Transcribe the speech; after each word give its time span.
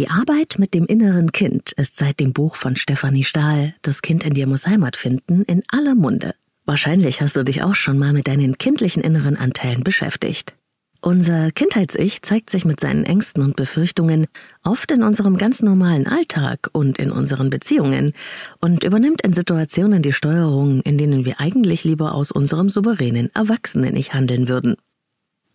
Die 0.00 0.08
Arbeit 0.08 0.56
mit 0.58 0.72
dem 0.72 0.86
inneren 0.86 1.30
Kind 1.30 1.72
ist 1.72 1.96
seit 1.96 2.20
dem 2.20 2.32
Buch 2.32 2.56
von 2.56 2.74
Stefanie 2.74 3.22
Stahl, 3.22 3.74
Das 3.82 4.00
Kind 4.00 4.24
in 4.24 4.32
dir 4.32 4.46
muss 4.46 4.66
Heimat 4.66 4.96
finden, 4.96 5.42
in 5.42 5.62
aller 5.68 5.94
Munde. 5.94 6.34
Wahrscheinlich 6.64 7.20
hast 7.20 7.36
du 7.36 7.44
dich 7.44 7.62
auch 7.62 7.74
schon 7.74 7.98
mal 7.98 8.14
mit 8.14 8.26
deinen 8.26 8.56
kindlichen 8.56 9.02
inneren 9.02 9.36
Anteilen 9.36 9.84
beschäftigt. 9.84 10.54
Unser 11.02 11.50
Kindheits-Ich 11.50 12.22
zeigt 12.22 12.48
sich 12.48 12.64
mit 12.64 12.80
seinen 12.80 13.04
Ängsten 13.04 13.42
und 13.42 13.56
Befürchtungen 13.56 14.26
oft 14.64 14.90
in 14.90 15.02
unserem 15.02 15.36
ganz 15.36 15.60
normalen 15.60 16.06
Alltag 16.06 16.70
und 16.72 16.96
in 16.96 17.12
unseren 17.12 17.50
Beziehungen 17.50 18.14
und 18.58 18.84
übernimmt 18.84 19.20
in 19.20 19.34
Situationen 19.34 20.00
die 20.00 20.14
Steuerung, 20.14 20.80
in 20.80 20.96
denen 20.96 21.26
wir 21.26 21.40
eigentlich 21.40 21.84
lieber 21.84 22.14
aus 22.14 22.32
unserem 22.32 22.70
souveränen 22.70 23.28
Erwachsenen-Ich 23.34 24.14
handeln 24.14 24.48
würden. 24.48 24.76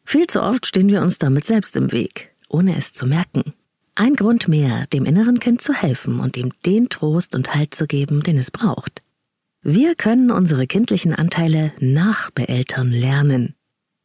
Viel 0.04 0.28
zu 0.28 0.44
oft 0.44 0.68
stehen 0.68 0.90
wir 0.90 1.02
uns 1.02 1.18
damit 1.18 1.46
selbst 1.46 1.76
im 1.76 1.92
Weg, 1.92 2.30
ohne 2.48 2.78
es 2.78 2.94
zu 2.94 3.08
merken. 3.08 3.56
Ein 3.98 4.16
Grund 4.18 4.50
mehr, 4.50 4.86
dem 4.88 5.06
inneren 5.06 5.40
Kind 5.40 5.62
zu 5.62 5.74
helfen 5.74 6.20
und 6.20 6.36
ihm 6.36 6.52
den 6.66 6.90
Trost 6.90 7.34
und 7.34 7.56
Halt 7.56 7.74
zu 7.74 7.88
geben, 7.88 8.24
den 8.24 8.38
es 8.38 8.52
braucht. 8.52 9.02
Wir 9.62 9.96
können 9.96 10.32
unsere 10.32 10.68
kindlichen 10.68 11.16
Anteile 11.16 11.72
nachbeeltern 11.80 12.92
lernen. 12.92 13.56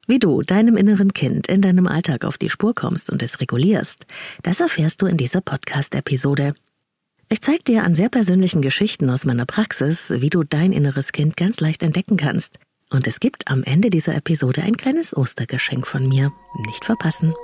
Wie 0.06 0.20
du 0.20 0.42
deinem 0.42 0.76
inneren 0.76 1.12
Kind 1.12 1.48
in 1.48 1.60
deinem 1.60 1.88
Alltag 1.88 2.24
auf 2.24 2.38
die 2.38 2.50
Spur 2.50 2.72
kommst 2.72 3.10
und 3.10 3.20
es 3.20 3.40
regulierst, 3.40 4.06
das 4.44 4.60
erfährst 4.60 5.02
du 5.02 5.06
in 5.06 5.16
dieser 5.16 5.40
Podcast-Episode. 5.40 6.54
Ich 7.28 7.40
zeige 7.40 7.64
dir 7.64 7.82
an 7.82 7.92
sehr 7.92 8.08
persönlichen 8.08 8.62
Geschichten 8.62 9.10
aus 9.10 9.24
meiner 9.24 9.44
Praxis, 9.44 10.04
wie 10.08 10.30
du 10.30 10.44
dein 10.44 10.72
inneres 10.72 11.10
Kind 11.10 11.36
ganz 11.36 11.58
leicht 11.58 11.82
entdecken 11.82 12.16
kannst. 12.16 12.60
Und 12.90 13.08
es 13.08 13.18
gibt 13.18 13.48
am 13.48 13.64
Ende 13.64 13.90
dieser 13.90 14.14
Episode 14.14 14.62
ein 14.62 14.76
kleines 14.76 15.16
Ostergeschenk 15.16 15.84
von 15.84 16.08
mir. 16.08 16.30
Nicht 16.66 16.84
verpassen. 16.84 17.34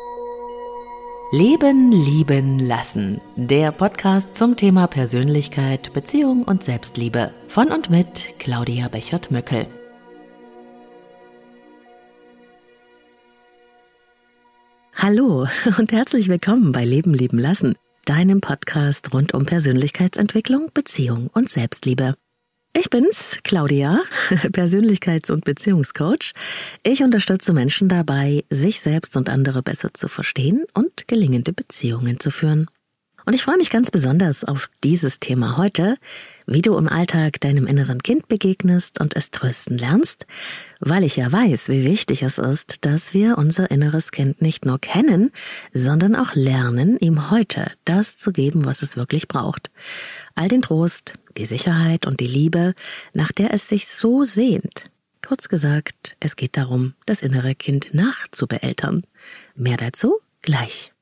Leben, 1.32 1.90
lieben, 1.90 2.60
lassen. 2.60 3.20
Der 3.34 3.72
Podcast 3.72 4.36
zum 4.36 4.56
Thema 4.56 4.86
Persönlichkeit, 4.86 5.92
Beziehung 5.92 6.44
und 6.44 6.62
Selbstliebe. 6.62 7.34
Von 7.48 7.72
und 7.72 7.90
mit 7.90 8.38
Claudia 8.38 8.86
Bechert-Möckel. 8.86 9.66
Hallo 14.94 15.48
und 15.78 15.90
herzlich 15.90 16.28
willkommen 16.28 16.70
bei 16.70 16.84
Leben 16.84 17.12
lieben 17.12 17.40
lassen, 17.40 17.74
deinem 18.04 18.40
Podcast 18.40 19.12
rund 19.12 19.34
um 19.34 19.46
Persönlichkeitsentwicklung, 19.46 20.70
Beziehung 20.72 21.28
und 21.34 21.48
Selbstliebe. 21.48 22.14
Ich 22.78 22.90
bin's, 22.90 23.38
Claudia, 23.42 24.02
Persönlichkeits- 24.52 25.30
und 25.30 25.46
Beziehungscoach. 25.46 26.34
Ich 26.82 27.02
unterstütze 27.02 27.54
Menschen 27.54 27.88
dabei, 27.88 28.44
sich 28.50 28.80
selbst 28.80 29.16
und 29.16 29.30
andere 29.30 29.62
besser 29.62 29.94
zu 29.94 30.08
verstehen 30.08 30.66
und 30.74 31.08
gelingende 31.08 31.54
Beziehungen 31.54 32.20
zu 32.20 32.30
führen. 32.30 32.66
Und 33.24 33.32
ich 33.32 33.42
freue 33.42 33.56
mich 33.56 33.70
ganz 33.70 33.90
besonders 33.90 34.44
auf 34.44 34.68
dieses 34.84 35.20
Thema 35.20 35.56
heute, 35.56 35.96
wie 36.46 36.60
du 36.60 36.76
im 36.76 36.86
Alltag 36.86 37.40
deinem 37.40 37.66
inneren 37.66 38.02
Kind 38.02 38.28
begegnest 38.28 39.00
und 39.00 39.16
es 39.16 39.30
trösten 39.30 39.78
lernst, 39.78 40.26
weil 40.78 41.02
ich 41.02 41.16
ja 41.16 41.32
weiß, 41.32 41.68
wie 41.68 41.86
wichtig 41.86 42.22
es 42.22 42.36
ist, 42.36 42.84
dass 42.84 43.14
wir 43.14 43.38
unser 43.38 43.70
inneres 43.70 44.10
Kind 44.10 44.42
nicht 44.42 44.66
nur 44.66 44.78
kennen, 44.78 45.30
sondern 45.72 46.14
auch 46.14 46.34
lernen, 46.34 46.98
ihm 46.98 47.30
heute 47.30 47.72
das 47.86 48.18
zu 48.18 48.32
geben, 48.32 48.66
was 48.66 48.82
es 48.82 48.98
wirklich 48.98 49.28
braucht. 49.28 49.70
All 50.34 50.48
den 50.48 50.60
Trost, 50.60 51.14
die 51.36 51.46
Sicherheit 51.46 52.06
und 52.06 52.20
die 52.20 52.26
Liebe, 52.26 52.74
nach 53.14 53.32
der 53.32 53.52
es 53.52 53.68
sich 53.68 53.86
so 53.86 54.24
sehnt. 54.24 54.84
Kurz 55.26 55.48
gesagt, 55.48 56.16
es 56.20 56.36
geht 56.36 56.56
darum, 56.56 56.94
das 57.04 57.20
innere 57.20 57.54
Kind 57.54 57.94
nachzubeeltern. 57.94 59.04
Mehr 59.54 59.76
dazu 59.76 60.18
gleich. 60.42 60.92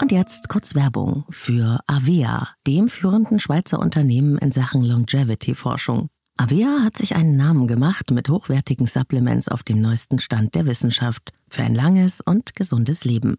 Und 0.00 0.12
jetzt 0.12 0.48
kurz 0.48 0.74
Werbung 0.74 1.24
für 1.28 1.80
Avea, 1.86 2.50
dem 2.66 2.88
führenden 2.88 3.40
Schweizer 3.40 3.80
Unternehmen 3.80 4.38
in 4.38 4.52
Sachen 4.52 4.82
Longevity-Forschung. 4.82 6.08
Avea 6.36 6.84
hat 6.84 6.96
sich 6.96 7.16
einen 7.16 7.36
Namen 7.36 7.66
gemacht 7.66 8.12
mit 8.12 8.28
hochwertigen 8.28 8.86
Supplements 8.86 9.48
auf 9.48 9.64
dem 9.64 9.80
neuesten 9.80 10.20
Stand 10.20 10.54
der 10.54 10.66
Wissenschaft 10.66 11.32
für 11.48 11.62
ein 11.62 11.74
langes 11.74 12.20
und 12.20 12.54
gesundes 12.54 13.04
Leben. 13.04 13.38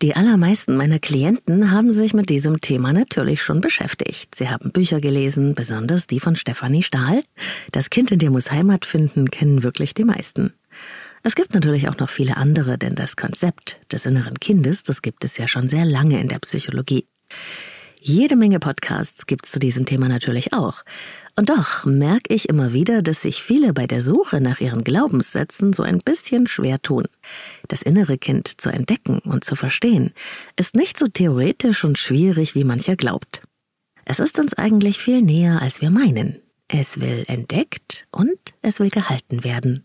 Die 0.00 0.14
allermeisten 0.14 0.76
meiner 0.76 1.00
Klienten 1.00 1.72
haben 1.72 1.90
sich 1.90 2.14
mit 2.14 2.30
diesem 2.30 2.60
Thema 2.60 2.92
natürlich 2.92 3.42
schon 3.42 3.60
beschäftigt. 3.60 4.32
Sie 4.32 4.48
haben 4.48 4.70
Bücher 4.70 5.00
gelesen, 5.00 5.54
besonders 5.54 6.06
die 6.06 6.20
von 6.20 6.36
Stefanie 6.36 6.84
Stahl. 6.84 7.20
Das 7.72 7.90
Kind 7.90 8.12
in 8.12 8.20
dir 8.20 8.30
muss 8.30 8.52
Heimat 8.52 8.86
finden, 8.86 9.28
kennen 9.28 9.64
wirklich 9.64 9.94
die 9.94 10.04
meisten. 10.04 10.52
Es 11.24 11.34
gibt 11.34 11.52
natürlich 11.52 11.88
auch 11.88 11.98
noch 11.98 12.10
viele 12.10 12.36
andere, 12.36 12.78
denn 12.78 12.94
das 12.94 13.16
Konzept 13.16 13.80
des 13.90 14.06
inneren 14.06 14.38
Kindes, 14.38 14.84
das 14.84 15.02
gibt 15.02 15.24
es 15.24 15.36
ja 15.36 15.48
schon 15.48 15.66
sehr 15.66 15.84
lange 15.84 16.20
in 16.20 16.28
der 16.28 16.38
Psychologie. 16.38 17.08
Jede 18.08 18.36
Menge 18.36 18.58
Podcasts 18.58 19.26
gibt 19.26 19.44
es 19.44 19.52
zu 19.52 19.58
diesem 19.58 19.84
Thema 19.84 20.08
natürlich 20.08 20.54
auch. 20.54 20.82
Und 21.36 21.50
doch 21.50 21.84
merke 21.84 22.32
ich 22.32 22.48
immer 22.48 22.72
wieder, 22.72 23.02
dass 23.02 23.20
sich 23.20 23.42
viele 23.42 23.74
bei 23.74 23.86
der 23.86 24.00
Suche 24.00 24.40
nach 24.40 24.60
ihren 24.60 24.82
Glaubenssätzen 24.82 25.74
so 25.74 25.82
ein 25.82 25.98
bisschen 25.98 26.46
schwer 26.46 26.80
tun. 26.80 27.04
Das 27.68 27.82
innere 27.82 28.16
Kind 28.16 28.62
zu 28.62 28.70
entdecken 28.70 29.18
und 29.18 29.44
zu 29.44 29.56
verstehen, 29.56 30.12
ist 30.56 30.74
nicht 30.74 30.98
so 30.98 31.04
theoretisch 31.06 31.84
und 31.84 31.98
schwierig, 31.98 32.54
wie 32.54 32.64
mancher 32.64 32.96
glaubt. 32.96 33.42
Es 34.06 34.20
ist 34.20 34.38
uns 34.38 34.54
eigentlich 34.54 34.96
viel 34.96 35.20
näher, 35.20 35.60
als 35.60 35.82
wir 35.82 35.90
meinen. 35.90 36.38
Es 36.66 37.02
will 37.02 37.24
entdeckt 37.26 38.06
und 38.10 38.38
es 38.62 38.80
will 38.80 38.88
gehalten 38.88 39.44
werden. 39.44 39.84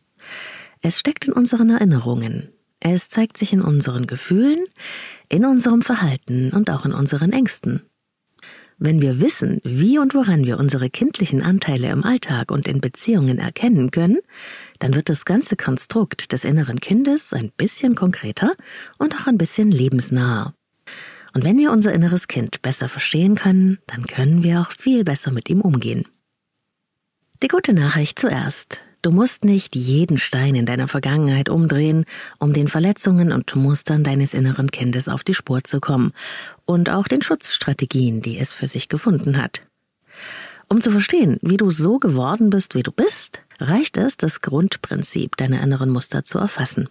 Es 0.79 0.97
steckt 0.97 1.25
in 1.25 1.33
unseren 1.33 1.71
Erinnerungen. 1.71 2.53
Es 2.79 3.09
zeigt 3.09 3.35
sich 3.35 3.51
in 3.51 3.61
unseren 3.61 4.07
Gefühlen, 4.07 4.63
in 5.27 5.43
unserem 5.43 5.81
Verhalten 5.81 6.51
und 6.53 6.69
auch 6.69 6.85
in 6.85 6.93
unseren 6.93 7.33
Ängsten. 7.33 7.81
Wenn 8.77 9.01
wir 9.01 9.21
wissen, 9.21 9.61
wie 9.63 9.99
und 9.99 10.13
woran 10.13 10.45
wir 10.45 10.57
unsere 10.57 10.89
kindlichen 10.89 11.41
Anteile 11.41 11.89
im 11.89 12.03
Alltag 12.03 12.51
und 12.51 12.67
in 12.67 12.81
Beziehungen 12.81 13.37
erkennen 13.37 13.91
können, 13.91 14.19
dann 14.79 14.95
wird 14.95 15.09
das 15.09 15.25
ganze 15.25 15.55
Konstrukt 15.55 16.31
des 16.31 16.43
inneren 16.43 16.79
Kindes 16.79 17.33
ein 17.33 17.51
bisschen 17.55 17.95
konkreter 17.95 18.53
und 18.97 19.15
auch 19.15 19.27
ein 19.27 19.37
bisschen 19.37 19.71
lebensnaher. 19.71 20.53
Und 21.33 21.43
wenn 21.43 21.57
wir 21.57 21.71
unser 21.71 21.93
inneres 21.93 22.27
Kind 22.27 22.61
besser 22.61 22.89
verstehen 22.89 23.35
können, 23.35 23.79
dann 23.87 24.05
können 24.05 24.43
wir 24.43 24.61
auch 24.61 24.71
viel 24.71 25.03
besser 25.03 25.31
mit 25.31 25.49
ihm 25.49 25.61
umgehen. 25.61 26.05
Die 27.41 27.47
gute 27.47 27.73
Nachricht 27.73 28.19
zuerst. 28.19 28.83
Du 29.03 29.11
musst 29.11 29.43
nicht 29.43 29.75
jeden 29.75 30.17
Stein 30.17 30.55
in 30.55 30.65
deiner 30.65 30.87
Vergangenheit 30.87 31.49
umdrehen, 31.49 32.05
um 32.39 32.53
den 32.53 32.69
Verletzungen 32.69 33.33
und 33.33 33.53
Mustern 33.53 34.05
deines 34.05 34.33
inneren 34.33 34.71
Kindes 34.71 35.09
auf 35.09 35.25
die 35.25 35.33
Spur 35.33 35.61
zu 35.65 35.81
kommen 35.81 36.13
und 36.63 36.89
auch 36.89 37.09
den 37.09 37.21
Schutzstrategien, 37.21 38.21
die 38.21 38.39
es 38.39 38.53
für 38.53 38.65
sich 38.65 38.87
gefunden 38.87 39.41
hat. 39.43 39.63
Um 40.69 40.79
zu 40.79 40.89
verstehen, 40.89 41.37
wie 41.41 41.57
du 41.57 41.69
so 41.69 41.99
geworden 41.99 42.49
bist, 42.49 42.75
wie 42.75 42.83
du 42.83 42.93
bist, 42.93 43.41
reicht 43.59 43.97
es, 43.97 44.15
das 44.15 44.39
Grundprinzip 44.39 45.35
deiner 45.35 45.61
inneren 45.61 45.89
Muster 45.89 46.23
zu 46.23 46.37
erfassen. 46.37 46.87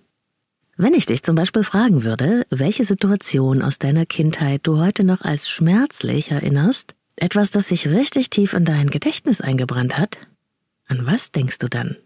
Wenn 0.76 0.92
ich 0.92 1.06
dich 1.06 1.22
zum 1.22 1.34
Beispiel 1.34 1.64
fragen 1.64 2.04
würde, 2.04 2.44
welche 2.50 2.84
Situation 2.84 3.62
aus 3.62 3.78
deiner 3.78 4.04
Kindheit 4.04 4.60
du 4.64 4.78
heute 4.78 5.02
noch 5.02 5.22
als 5.22 5.48
schmerzlich 5.48 6.30
erinnerst, 6.30 6.94
etwas, 7.16 7.50
das 7.52 7.68
sich 7.68 7.88
richtig 7.88 8.28
tief 8.28 8.52
in 8.52 8.66
dein 8.66 8.90
Gedächtnis 8.90 9.40
eingebrannt 9.40 9.96
hat, 9.96 10.18
an 10.92 11.06
was 11.06 11.32
denkst 11.32 11.58
du 11.58 11.68
dann? 11.68 11.96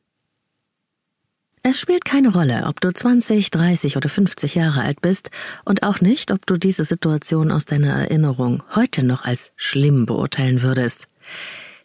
Es 1.62 1.80
spielt 1.80 2.04
keine 2.04 2.28
Rolle, 2.28 2.66
ob 2.66 2.80
du 2.80 2.92
20, 2.92 3.50
30 3.50 3.96
oder 3.96 4.08
50 4.08 4.54
Jahre 4.54 4.82
alt 4.82 5.00
bist 5.00 5.30
und 5.64 5.82
auch 5.82 6.00
nicht, 6.00 6.30
ob 6.30 6.46
du 6.46 6.54
diese 6.54 6.84
Situation 6.84 7.50
aus 7.50 7.64
deiner 7.64 7.92
Erinnerung 7.92 8.62
heute 8.76 9.04
noch 9.04 9.24
als 9.24 9.50
schlimm 9.56 10.06
beurteilen 10.06 10.62
würdest. 10.62 11.08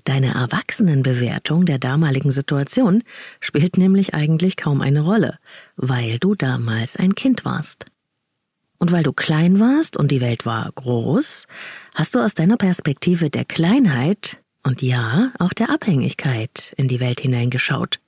Deine 0.04 0.36
Erwachsenenbewertung 0.36 1.66
der 1.66 1.80
damaligen 1.80 2.30
Situation 2.30 3.04
spielt 3.40 3.78
nämlich 3.78 4.14
eigentlich 4.14 4.56
kaum 4.56 4.82
eine 4.82 5.02
Rolle, 5.02 5.40
weil 5.78 6.20
du 6.20 6.36
damals 6.36 6.96
ein 6.96 7.16
Kind 7.16 7.44
warst. 7.44 7.86
Und 8.78 8.92
weil 8.92 9.04
du 9.04 9.14
klein 9.14 9.60
warst 9.60 9.98
und 9.98 10.12
die 10.12 10.22
Welt 10.22 10.46
war 10.46 10.72
groß, 10.74 11.48
hast 11.96 12.14
du 12.14 12.20
aus 12.20 12.36
deiner 12.36 12.58
Perspektive 12.58 13.32
der 13.32 13.46
Kleinheit 13.46 14.41
und 14.64 14.82
ja, 14.82 15.32
auch 15.40 15.54
der 15.54 15.70
Abhängigkeit 15.70 16.74
in 16.78 16.88
die 16.88 17.00
Welt 17.00 17.22
hineingeschaut. 17.22 18.00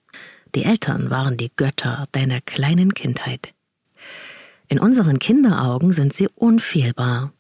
Die 0.56 0.64
Eltern 0.64 1.10
waren 1.10 1.38
die 1.38 1.52
Götter 1.56 2.06
deiner 2.12 2.42
kleinen 2.42 2.94
Kindheit. 2.94 3.54
In 4.68 4.80
unseren 4.80 5.20
Kinderaugen 5.20 5.92
sind 5.92 6.14
sie 6.14 6.28
unfehlbar, 6.36 7.34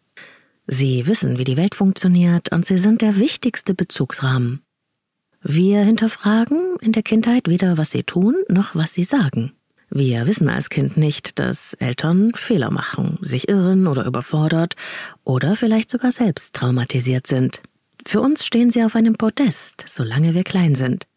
Sie 0.67 1.07
wissen, 1.07 1.37
wie 1.37 1.43
die 1.43 1.57
Welt 1.57 1.75
funktioniert 1.75 2.51
und 2.51 2.65
sie 2.65 2.77
sind 2.77 3.01
der 3.01 3.17
wichtigste 3.17 3.73
Bezugsrahmen. 3.73 4.61
Wir 5.41 5.81
hinterfragen 5.81 6.77
in 6.79 6.93
der 6.93 7.03
Kindheit 7.03 7.49
weder, 7.49 7.77
was 7.77 7.91
sie 7.91 8.03
tun, 8.03 8.35
noch 8.47 8.75
was 8.75 8.93
sie 8.93 9.03
sagen. 9.03 9.51
Wir 9.89 10.25
wissen 10.25 10.47
als 10.47 10.69
Kind 10.69 10.95
nicht, 10.95 11.37
dass 11.37 11.73
Eltern 11.73 12.31
Fehler 12.33 12.71
machen, 12.71 13.17
sich 13.21 13.49
irren 13.49 13.87
oder 13.87 14.05
überfordert 14.05 14.75
oder 15.25 15.57
vielleicht 15.57 15.89
sogar 15.89 16.13
selbst 16.13 16.55
traumatisiert 16.55 17.27
sind. 17.27 17.61
Für 18.05 18.21
uns 18.21 18.45
stehen 18.45 18.69
sie 18.69 18.83
auf 18.83 18.95
einem 18.95 19.15
Podest, 19.15 19.85
solange 19.87 20.33
wir 20.33 20.43
klein 20.43 20.75
sind. 20.75 21.07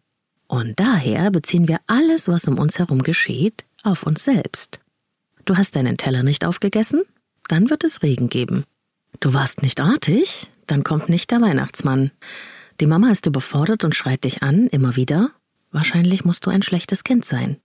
Und 0.48 0.78
daher 0.78 1.30
beziehen 1.30 1.68
wir 1.68 1.78
alles, 1.86 2.28
was 2.28 2.46
um 2.46 2.58
uns 2.58 2.78
herum 2.78 3.02
geschieht, 3.02 3.64
auf 3.82 4.04
uns 4.04 4.24
selbst. 4.24 4.80
Du 5.44 5.56
hast 5.56 5.76
deinen 5.76 5.96
Teller 5.96 6.22
nicht 6.22 6.44
aufgegessen? 6.44 7.02
Dann 7.48 7.70
wird 7.70 7.84
es 7.84 8.02
Regen 8.02 8.28
geben. 8.28 8.64
Du 9.20 9.34
warst 9.34 9.62
nicht 9.62 9.80
artig? 9.80 10.50
Dann 10.66 10.84
kommt 10.84 11.08
nicht 11.08 11.30
der 11.30 11.40
Weihnachtsmann. 11.40 12.10
Die 12.80 12.86
Mama 12.86 13.10
ist 13.10 13.26
überfordert 13.26 13.84
und 13.84 13.94
schreit 13.94 14.24
dich 14.24 14.42
an, 14.42 14.66
immer 14.68 14.96
wieder. 14.96 15.30
Wahrscheinlich 15.70 16.24
musst 16.24 16.46
du 16.46 16.50
ein 16.50 16.62
schlechtes 16.62 17.04
Kind 17.04 17.24
sein. 17.24 17.58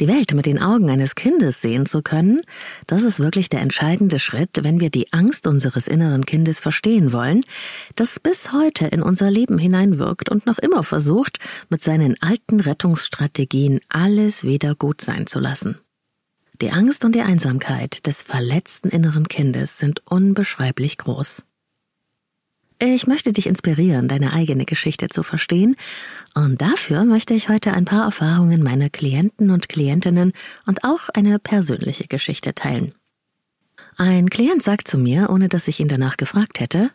Die 0.00 0.06
Welt 0.06 0.32
mit 0.32 0.46
den 0.46 0.62
Augen 0.62 0.90
eines 0.90 1.16
Kindes 1.16 1.60
sehen 1.60 1.84
zu 1.84 2.02
können, 2.02 2.42
das 2.86 3.02
ist 3.02 3.18
wirklich 3.18 3.48
der 3.48 3.60
entscheidende 3.60 4.20
Schritt, 4.20 4.60
wenn 4.62 4.78
wir 4.78 4.90
die 4.90 5.12
Angst 5.12 5.48
unseres 5.48 5.88
inneren 5.88 6.24
Kindes 6.24 6.60
verstehen 6.60 7.12
wollen, 7.12 7.44
das 7.96 8.20
bis 8.20 8.52
heute 8.52 8.86
in 8.86 9.02
unser 9.02 9.28
Leben 9.28 9.58
hineinwirkt 9.58 10.28
und 10.28 10.46
noch 10.46 10.58
immer 10.58 10.84
versucht, 10.84 11.38
mit 11.68 11.82
seinen 11.82 12.14
alten 12.22 12.60
Rettungsstrategien 12.60 13.80
alles 13.88 14.44
wieder 14.44 14.76
gut 14.76 15.00
sein 15.00 15.26
zu 15.26 15.40
lassen. 15.40 15.78
Die 16.60 16.70
Angst 16.70 17.04
und 17.04 17.16
die 17.16 17.22
Einsamkeit 17.22 18.06
des 18.06 18.22
verletzten 18.22 18.90
inneren 18.90 19.26
Kindes 19.26 19.78
sind 19.78 20.02
unbeschreiblich 20.08 20.98
groß. 20.98 21.42
Ich 22.80 23.08
möchte 23.08 23.32
dich 23.32 23.46
inspirieren, 23.46 24.06
deine 24.06 24.32
eigene 24.32 24.64
Geschichte 24.64 25.08
zu 25.08 25.24
verstehen, 25.24 25.74
und 26.34 26.62
dafür 26.62 27.04
möchte 27.04 27.34
ich 27.34 27.48
heute 27.48 27.72
ein 27.72 27.84
paar 27.84 28.04
Erfahrungen 28.04 28.62
meiner 28.62 28.88
Klienten 28.88 29.50
und 29.50 29.68
Klientinnen 29.68 30.32
und 30.64 30.84
auch 30.84 31.08
eine 31.08 31.40
persönliche 31.40 32.06
Geschichte 32.06 32.54
teilen. 32.54 32.94
Ein 33.96 34.30
Klient 34.30 34.62
sagt 34.62 34.86
zu 34.86 34.96
mir, 34.96 35.28
ohne 35.30 35.48
dass 35.48 35.66
ich 35.66 35.80
ihn 35.80 35.88
danach 35.88 36.16
gefragt 36.16 36.60
hätte, 36.60 36.92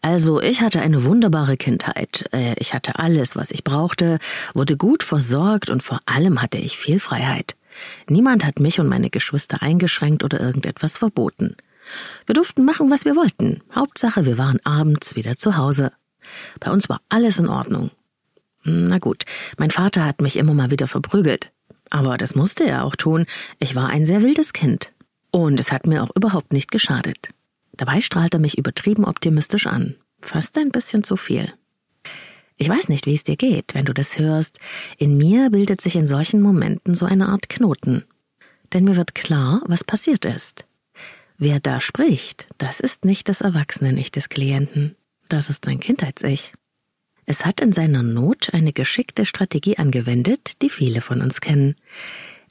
also 0.00 0.40
ich 0.40 0.60
hatte 0.60 0.80
eine 0.80 1.04
wunderbare 1.04 1.56
Kindheit. 1.56 2.28
Äh, 2.32 2.56
ich 2.58 2.74
hatte 2.74 2.98
alles, 2.98 3.36
was 3.36 3.52
ich 3.52 3.62
brauchte, 3.62 4.18
wurde 4.52 4.76
gut 4.76 5.04
versorgt 5.04 5.70
und 5.70 5.84
vor 5.84 6.00
allem 6.06 6.42
hatte 6.42 6.58
ich 6.58 6.76
viel 6.76 6.98
Freiheit. 6.98 7.54
Niemand 8.08 8.44
hat 8.44 8.58
mich 8.58 8.80
und 8.80 8.88
meine 8.88 9.10
Geschwister 9.10 9.62
eingeschränkt 9.62 10.24
oder 10.24 10.40
irgendetwas 10.40 10.98
verboten. 10.98 11.56
Wir 12.26 12.34
durften 12.34 12.64
machen, 12.64 12.90
was 12.90 13.04
wir 13.04 13.16
wollten. 13.16 13.62
Hauptsache, 13.74 14.24
wir 14.26 14.38
waren 14.38 14.60
abends 14.64 15.16
wieder 15.16 15.36
zu 15.36 15.56
Hause. 15.56 15.92
Bei 16.60 16.70
uns 16.70 16.88
war 16.88 17.00
alles 17.08 17.38
in 17.38 17.48
Ordnung. 17.48 17.90
Na 18.64 18.98
gut, 18.98 19.24
mein 19.58 19.70
Vater 19.70 20.04
hat 20.04 20.20
mich 20.20 20.36
immer 20.36 20.54
mal 20.54 20.70
wieder 20.70 20.86
verprügelt. 20.86 21.52
Aber 21.90 22.16
das 22.16 22.34
musste 22.34 22.64
er 22.64 22.84
auch 22.84 22.96
tun. 22.96 23.26
Ich 23.58 23.74
war 23.74 23.88
ein 23.88 24.04
sehr 24.04 24.22
wildes 24.22 24.52
Kind. 24.52 24.92
Und 25.30 25.58
es 25.60 25.72
hat 25.72 25.86
mir 25.86 26.02
auch 26.02 26.10
überhaupt 26.14 26.52
nicht 26.52 26.70
geschadet. 26.70 27.30
Dabei 27.72 28.00
strahlt 28.00 28.34
er 28.34 28.40
mich 28.40 28.58
übertrieben 28.58 29.04
optimistisch 29.04 29.66
an. 29.66 29.96
Fast 30.20 30.56
ein 30.58 30.70
bisschen 30.70 31.04
zu 31.04 31.16
viel. 31.16 31.52
Ich 32.56 32.68
weiß 32.68 32.88
nicht, 32.88 33.06
wie 33.06 33.14
es 33.14 33.24
dir 33.24 33.36
geht, 33.36 33.74
wenn 33.74 33.84
du 33.84 33.92
das 33.92 34.18
hörst. 34.18 34.58
In 34.96 35.16
mir 35.16 35.50
bildet 35.50 35.80
sich 35.80 35.96
in 35.96 36.06
solchen 36.06 36.40
Momenten 36.40 36.94
so 36.94 37.06
eine 37.06 37.28
Art 37.28 37.48
Knoten. 37.48 38.04
Denn 38.72 38.84
mir 38.84 38.96
wird 38.96 39.14
klar, 39.14 39.62
was 39.66 39.84
passiert 39.84 40.24
ist. 40.24 40.64
Wer 41.44 41.58
da 41.58 41.80
spricht, 41.80 42.46
das 42.58 42.78
ist 42.78 43.04
nicht 43.04 43.28
das 43.28 43.40
Erwachsene-Ich 43.40 44.12
des 44.12 44.28
Klienten. 44.28 44.94
Das 45.28 45.50
ist 45.50 45.64
sein 45.64 45.80
Kindheits-Ich. 45.80 46.52
Es 47.26 47.44
hat 47.44 47.60
in 47.60 47.72
seiner 47.72 48.04
Not 48.04 48.54
eine 48.54 48.72
geschickte 48.72 49.26
Strategie 49.26 49.76
angewendet, 49.76 50.62
die 50.62 50.70
viele 50.70 51.00
von 51.00 51.20
uns 51.20 51.40
kennen. 51.40 51.74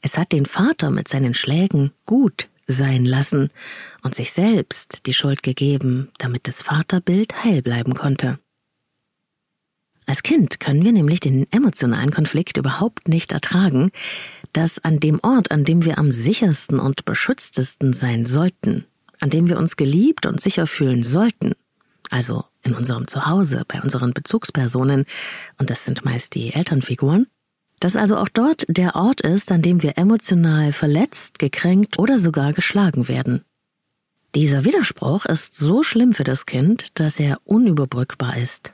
Es 0.01 0.17
hat 0.17 0.33
den 0.33 0.45
Vater 0.45 0.89
mit 0.89 1.07
seinen 1.07 1.33
Schlägen 1.33 1.93
gut 2.05 2.49
sein 2.67 3.05
lassen 3.05 3.47
und 4.01 4.13
sich 4.13 4.33
selbst 4.33 5.05
die 5.05 5.13
Schuld 5.13 5.41
gegeben, 5.41 6.09
damit 6.17 6.49
das 6.49 6.61
Vaterbild 6.61 7.45
heil 7.45 7.61
bleiben 7.61 7.93
konnte. 7.93 8.39
Als 10.05 10.23
Kind 10.23 10.59
können 10.59 10.83
wir 10.83 10.91
nämlich 10.91 11.19
den 11.19 11.51
emotionalen 11.51 12.11
Konflikt 12.11 12.57
überhaupt 12.57 13.07
nicht 13.07 13.31
ertragen, 13.31 13.91
dass 14.53 14.83
an 14.83 14.99
dem 14.99 15.19
Ort, 15.21 15.51
an 15.51 15.63
dem 15.63 15.85
wir 15.85 15.97
am 15.97 16.11
sichersten 16.11 16.79
und 16.79 17.05
beschütztesten 17.05 17.93
sein 17.93 18.25
sollten, 18.25 18.85
an 19.19 19.29
dem 19.29 19.47
wir 19.49 19.57
uns 19.57 19.77
geliebt 19.77 20.25
und 20.25 20.41
sicher 20.41 20.67
fühlen 20.67 21.03
sollten, 21.03 21.53
also 22.09 22.43
in 22.63 22.75
unserem 22.75 23.07
Zuhause, 23.07 23.63
bei 23.67 23.81
unseren 23.81 24.13
Bezugspersonen, 24.13 25.05
und 25.57 25.69
das 25.69 25.85
sind 25.85 26.03
meist 26.03 26.35
die 26.35 26.53
Elternfiguren, 26.53 27.27
dass 27.79 27.95
also 27.95 28.17
auch 28.17 28.29
dort 28.29 28.65
der 28.67 28.95
Ort 28.95 29.21
ist, 29.21 29.51
an 29.51 29.61
dem 29.61 29.81
wir 29.81 29.97
emotional 29.97 30.71
verletzt, 30.71 31.39
gekränkt 31.39 31.97
oder 31.97 32.17
sogar 32.17 32.53
geschlagen 32.53 33.07
werden. 33.07 33.43
Dieser 34.35 34.65
Widerspruch 34.65 35.25
ist 35.25 35.55
so 35.55 35.83
schlimm 35.83 36.13
für 36.13 36.23
das 36.23 36.45
Kind, 36.45 36.87
dass 36.99 37.19
er 37.19 37.39
unüberbrückbar 37.43 38.37
ist. 38.37 38.73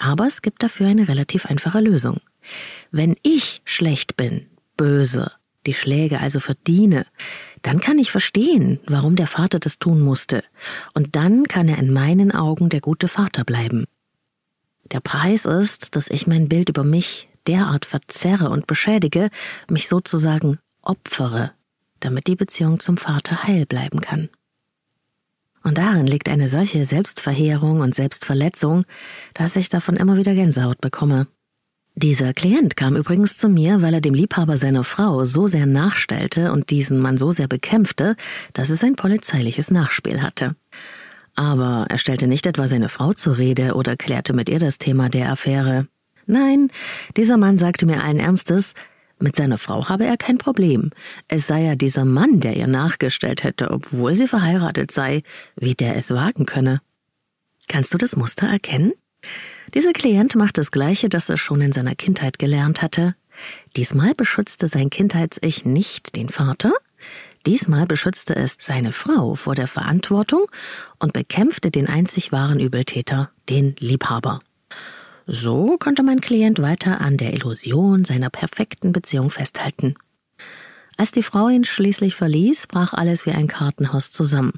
Aber 0.00 0.26
es 0.26 0.40
gibt 0.40 0.62
dafür 0.62 0.88
eine 0.88 1.08
relativ 1.08 1.44
einfache 1.46 1.78
Lösung. 1.78 2.20
Wenn 2.90 3.16
ich 3.22 3.60
schlecht 3.66 4.16
bin, 4.16 4.46
böse, 4.76 5.30
die 5.66 5.74
Schläge 5.74 6.20
also 6.20 6.40
verdiene, 6.40 7.06
dann 7.60 7.80
kann 7.80 7.98
ich 7.98 8.10
verstehen, 8.10 8.80
warum 8.86 9.14
der 9.14 9.26
Vater 9.26 9.58
das 9.58 9.78
tun 9.78 10.00
musste, 10.00 10.42
und 10.94 11.16
dann 11.16 11.44
kann 11.44 11.68
er 11.68 11.76
in 11.76 11.92
meinen 11.92 12.32
Augen 12.32 12.70
der 12.70 12.80
gute 12.80 13.08
Vater 13.08 13.44
bleiben. 13.44 13.84
Der 14.90 15.00
Preis 15.00 15.44
ist, 15.44 15.94
dass 15.94 16.08
ich 16.08 16.26
mein 16.26 16.48
Bild 16.48 16.70
über 16.70 16.82
mich 16.82 17.28
derart 17.46 17.84
verzerre 17.84 18.48
und 18.48 18.66
beschädige, 18.66 19.28
mich 19.70 19.86
sozusagen 19.88 20.58
opfere, 20.80 21.52
damit 22.00 22.26
die 22.26 22.36
Beziehung 22.36 22.80
zum 22.80 22.96
Vater 22.96 23.44
heil 23.44 23.66
bleiben 23.66 24.00
kann. 24.00 24.30
Und 25.62 25.78
darin 25.78 26.06
liegt 26.06 26.28
eine 26.28 26.46
solche 26.46 26.84
Selbstverheerung 26.84 27.80
und 27.80 27.94
Selbstverletzung, 27.94 28.84
dass 29.34 29.56
ich 29.56 29.68
davon 29.68 29.96
immer 29.96 30.16
wieder 30.16 30.34
Gänsehaut 30.34 30.80
bekomme. 30.80 31.26
Dieser 31.96 32.32
Klient 32.32 32.76
kam 32.76 32.96
übrigens 32.96 33.36
zu 33.36 33.48
mir, 33.48 33.82
weil 33.82 33.94
er 33.94 34.00
dem 34.00 34.14
Liebhaber 34.14 34.56
seiner 34.56 34.84
Frau 34.84 35.24
so 35.24 35.46
sehr 35.46 35.66
nachstellte 35.66 36.52
und 36.52 36.70
diesen 36.70 36.98
Mann 36.98 37.18
so 37.18 37.30
sehr 37.30 37.48
bekämpfte, 37.48 38.16
dass 38.52 38.70
es 38.70 38.82
ein 38.82 38.96
polizeiliches 38.96 39.70
Nachspiel 39.70 40.22
hatte. 40.22 40.56
Aber 41.34 41.86
er 41.88 41.98
stellte 41.98 42.26
nicht 42.26 42.46
etwa 42.46 42.66
seine 42.66 42.88
Frau 42.88 43.12
zur 43.12 43.38
Rede 43.38 43.74
oder 43.74 43.96
klärte 43.96 44.32
mit 44.32 44.48
ihr 44.48 44.58
das 44.58 44.78
Thema 44.78 45.08
der 45.08 45.30
Affäre. 45.30 45.88
Nein, 46.26 46.70
dieser 47.16 47.36
Mann 47.36 47.58
sagte 47.58 47.86
mir 47.86 48.02
allen 48.02 48.20
Ernstes, 48.20 48.72
mit 49.22 49.36
seiner 49.36 49.58
Frau 49.58 49.88
habe 49.88 50.04
er 50.04 50.16
kein 50.16 50.38
Problem. 50.38 50.90
Es 51.28 51.46
sei 51.46 51.62
ja 51.62 51.74
dieser 51.74 52.04
Mann, 52.04 52.40
der 52.40 52.56
ihr 52.56 52.66
nachgestellt 52.66 53.44
hätte, 53.44 53.70
obwohl 53.70 54.14
sie 54.14 54.26
verheiratet 54.26 54.90
sei, 54.90 55.22
wie 55.56 55.74
der 55.74 55.96
es 55.96 56.10
wagen 56.10 56.46
könne. 56.46 56.80
Kannst 57.68 57.94
du 57.94 57.98
das 57.98 58.16
Muster 58.16 58.46
erkennen? 58.46 58.92
Dieser 59.74 59.92
Klient 59.92 60.34
macht 60.34 60.58
das 60.58 60.70
Gleiche, 60.70 61.08
das 61.08 61.28
er 61.28 61.36
schon 61.36 61.60
in 61.60 61.72
seiner 61.72 61.94
Kindheit 61.94 62.38
gelernt 62.38 62.82
hatte. 62.82 63.14
Diesmal 63.76 64.14
beschützte 64.14 64.66
sein 64.66 64.90
Kindheits-Ich 64.90 65.64
nicht 65.64 66.16
den 66.16 66.28
Vater, 66.28 66.72
diesmal 67.46 67.86
beschützte 67.86 68.34
es 68.34 68.56
seine 68.58 68.92
Frau 68.92 69.34
vor 69.34 69.54
der 69.54 69.68
Verantwortung 69.68 70.44
und 70.98 71.12
bekämpfte 71.12 71.70
den 71.70 71.86
einzig 71.86 72.32
wahren 72.32 72.60
Übeltäter, 72.60 73.30
den 73.48 73.76
Liebhaber. 73.78 74.40
So 75.32 75.76
konnte 75.78 76.02
mein 76.02 76.20
Klient 76.20 76.60
weiter 76.60 77.00
an 77.00 77.16
der 77.16 77.32
Illusion 77.32 78.04
seiner 78.04 78.30
perfekten 78.30 78.90
Beziehung 78.90 79.30
festhalten. 79.30 79.94
Als 80.96 81.12
die 81.12 81.22
Frau 81.22 81.48
ihn 81.48 81.62
schließlich 81.62 82.16
verließ, 82.16 82.66
brach 82.66 82.94
alles 82.94 83.26
wie 83.26 83.30
ein 83.30 83.46
Kartenhaus 83.46 84.10
zusammen. 84.10 84.54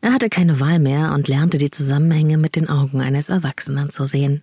Er 0.00 0.14
hatte 0.14 0.30
keine 0.30 0.60
Wahl 0.60 0.78
mehr 0.78 1.12
und 1.12 1.28
lernte 1.28 1.58
die 1.58 1.70
Zusammenhänge 1.70 2.38
mit 2.38 2.56
den 2.56 2.70
Augen 2.70 3.02
eines 3.02 3.28
Erwachsenen 3.28 3.90
zu 3.90 4.06
sehen. 4.06 4.42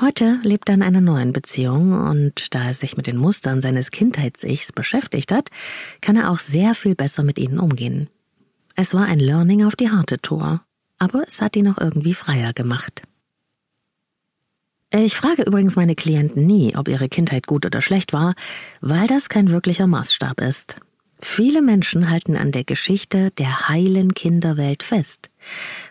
Heute 0.00 0.38
lebt 0.44 0.68
er 0.68 0.76
in 0.76 0.84
einer 0.84 1.00
neuen 1.00 1.32
Beziehung 1.32 1.92
und 2.08 2.54
da 2.54 2.66
er 2.66 2.74
sich 2.74 2.96
mit 2.96 3.08
den 3.08 3.16
Mustern 3.16 3.60
seines 3.60 3.90
Kindheitsichs 3.90 4.70
beschäftigt 4.70 5.32
hat, 5.32 5.48
kann 6.00 6.14
er 6.14 6.30
auch 6.30 6.38
sehr 6.38 6.76
viel 6.76 6.94
besser 6.94 7.24
mit 7.24 7.40
ihnen 7.40 7.58
umgehen. 7.58 8.08
Es 8.76 8.94
war 8.94 9.06
ein 9.06 9.18
Learning 9.18 9.64
auf 9.64 9.74
die 9.74 9.90
harte 9.90 10.18
Tour, 10.18 10.62
aber 11.00 11.24
es 11.26 11.40
hat 11.40 11.56
ihn 11.56 11.66
auch 11.66 11.78
irgendwie 11.78 12.14
freier 12.14 12.52
gemacht. 12.52 13.02
Ich 14.94 15.16
frage 15.16 15.44
übrigens 15.44 15.74
meine 15.74 15.94
Klienten 15.94 16.46
nie, 16.46 16.76
ob 16.76 16.86
ihre 16.86 17.08
Kindheit 17.08 17.46
gut 17.46 17.64
oder 17.64 17.80
schlecht 17.80 18.12
war, 18.12 18.34
weil 18.82 19.06
das 19.06 19.30
kein 19.30 19.50
wirklicher 19.50 19.86
Maßstab 19.86 20.42
ist. 20.42 20.76
Viele 21.18 21.62
Menschen 21.62 22.10
halten 22.10 22.36
an 22.36 22.52
der 22.52 22.64
Geschichte 22.64 23.30
der 23.30 23.68
heilen 23.68 24.12
Kinderwelt 24.12 24.82
fest, 24.82 25.30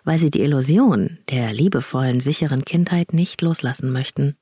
weil 0.04 0.20
sie 0.20 0.30
die 0.30 0.42
Illusion 0.42 1.18
der 1.32 1.52
liebevollen, 1.52 2.20
sicheren 2.20 2.64
Kindheit 2.64 3.14
nicht 3.14 3.42
loslassen 3.42 3.92
möchten. 3.92 4.36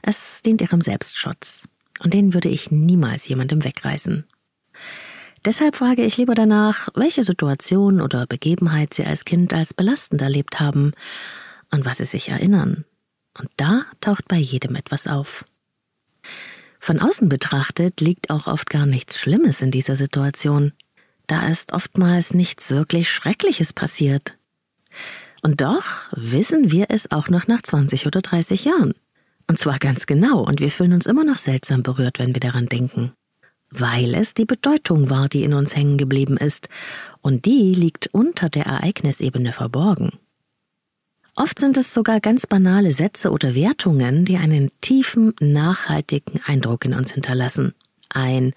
Es 0.00 0.40
dient 0.46 0.62
ihrem 0.62 0.80
Selbstschutz, 0.80 1.64
und 2.02 2.14
den 2.14 2.32
würde 2.32 2.48
ich 2.48 2.70
niemals 2.70 3.28
jemandem 3.28 3.64
wegreißen. 3.64 4.24
Deshalb 5.44 5.76
frage 5.76 6.04
ich 6.04 6.16
lieber 6.16 6.34
danach, 6.34 6.88
welche 6.94 7.24
Situation 7.24 8.00
oder 8.00 8.26
Begebenheit 8.26 8.94
Sie 8.94 9.04
als 9.04 9.26
Kind 9.26 9.52
als 9.52 9.74
belastend 9.74 10.22
erlebt 10.22 10.58
haben, 10.58 10.92
an 11.68 11.84
was 11.84 11.98
Sie 11.98 12.04
sich 12.04 12.30
erinnern. 12.30 12.86
Und 13.38 13.48
da 13.56 13.84
taucht 14.00 14.28
bei 14.28 14.36
jedem 14.36 14.74
etwas 14.74 15.06
auf. 15.06 15.44
Von 16.78 17.00
außen 17.00 17.28
betrachtet 17.28 18.00
liegt 18.00 18.30
auch 18.30 18.46
oft 18.46 18.70
gar 18.70 18.86
nichts 18.86 19.18
Schlimmes 19.18 19.60
in 19.60 19.70
dieser 19.70 19.96
Situation. 19.96 20.72
Da 21.26 21.46
ist 21.46 21.72
oftmals 21.72 22.34
nichts 22.34 22.70
wirklich 22.70 23.10
Schreckliches 23.10 23.72
passiert. 23.72 24.36
Und 25.42 25.60
doch 25.60 25.84
wissen 26.12 26.70
wir 26.70 26.86
es 26.88 27.10
auch 27.10 27.28
noch 27.28 27.46
nach 27.46 27.62
20 27.62 28.06
oder 28.06 28.20
30 28.20 28.64
Jahren. 28.64 28.94
Und 29.46 29.58
zwar 29.58 29.78
ganz 29.78 30.06
genau, 30.06 30.40
und 30.40 30.60
wir 30.60 30.70
fühlen 30.70 30.92
uns 30.92 31.06
immer 31.06 31.24
noch 31.24 31.38
seltsam 31.38 31.82
berührt, 31.82 32.18
wenn 32.18 32.34
wir 32.34 32.40
daran 32.40 32.66
denken. 32.66 33.12
Weil 33.70 34.14
es 34.14 34.34
die 34.34 34.44
Bedeutung 34.44 35.10
war, 35.10 35.28
die 35.28 35.44
in 35.44 35.54
uns 35.54 35.74
hängen 35.76 35.98
geblieben 35.98 36.36
ist, 36.36 36.68
und 37.20 37.44
die 37.44 37.74
liegt 37.74 38.08
unter 38.12 38.48
der 38.48 38.66
Ereignisebene 38.66 39.52
verborgen. 39.52 40.12
Oft 41.40 41.58
sind 41.58 41.78
es 41.78 41.94
sogar 41.94 42.20
ganz 42.20 42.46
banale 42.46 42.92
Sätze 42.92 43.30
oder 43.30 43.54
Wertungen, 43.54 44.26
die 44.26 44.36
einen 44.36 44.70
tiefen, 44.82 45.32
nachhaltigen 45.40 46.38
Eindruck 46.44 46.84
in 46.84 46.92
uns 46.92 47.12
hinterlassen. 47.12 47.72
Ein 48.10 48.52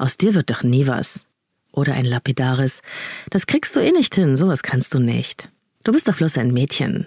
Aus 0.00 0.16
dir 0.16 0.34
wird 0.34 0.50
doch 0.50 0.64
nie 0.64 0.88
was. 0.88 1.26
Oder 1.70 1.92
ein 1.94 2.04
lapidares 2.04 2.80
Das 3.30 3.46
kriegst 3.46 3.76
du 3.76 3.80
eh 3.80 3.92
nicht 3.92 4.16
hin, 4.16 4.36
sowas 4.36 4.64
kannst 4.64 4.94
du 4.94 4.98
nicht. 4.98 5.48
Du 5.84 5.92
bist 5.92 6.08
doch 6.08 6.16
bloß 6.16 6.36
ein 6.38 6.52
Mädchen. 6.52 7.06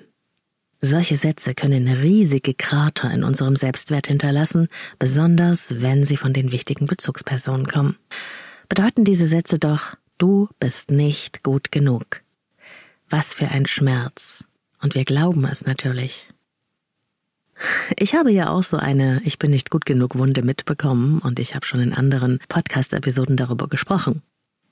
Solche 0.79 1.17
Sätze 1.17 1.53
können 1.53 1.89
riesige 1.89 2.53
Krater 2.53 3.11
in 3.11 3.25
unserem 3.25 3.57
Selbstwert 3.57 4.07
hinterlassen, 4.07 4.69
besonders 4.97 5.81
wenn 5.81 6.05
sie 6.05 6.15
von 6.15 6.31
den 6.31 6.53
wichtigen 6.53 6.87
Bezugspersonen 6.87 7.67
kommen. 7.67 7.97
Bedeuten 8.69 9.03
diese 9.03 9.27
Sätze 9.27 9.59
doch, 9.59 9.95
du 10.19 10.47
bist 10.61 10.89
nicht 10.89 11.43
gut 11.43 11.73
genug. 11.73 12.21
Was 13.09 13.33
für 13.33 13.49
ein 13.49 13.65
Schmerz, 13.65 14.45
und 14.81 14.95
wir 14.95 15.05
glauben 15.05 15.45
es 15.45 15.65
natürlich. 15.65 16.27
Ich 17.97 18.13
habe 18.13 18.31
ja 18.31 18.49
auch 18.49 18.63
so 18.63 18.77
eine 18.77 19.21
Ich 19.23 19.39
bin 19.39 19.51
nicht 19.51 19.71
gut 19.71 19.85
genug 19.85 20.17
Wunde 20.17 20.43
mitbekommen 20.43 21.19
und 21.19 21.39
ich 21.39 21.55
habe 21.55 21.65
schon 21.65 21.79
in 21.79 21.93
anderen 21.93 22.39
Podcast-Episoden 22.49 23.35
darüber 23.35 23.67
gesprochen. 23.67 24.21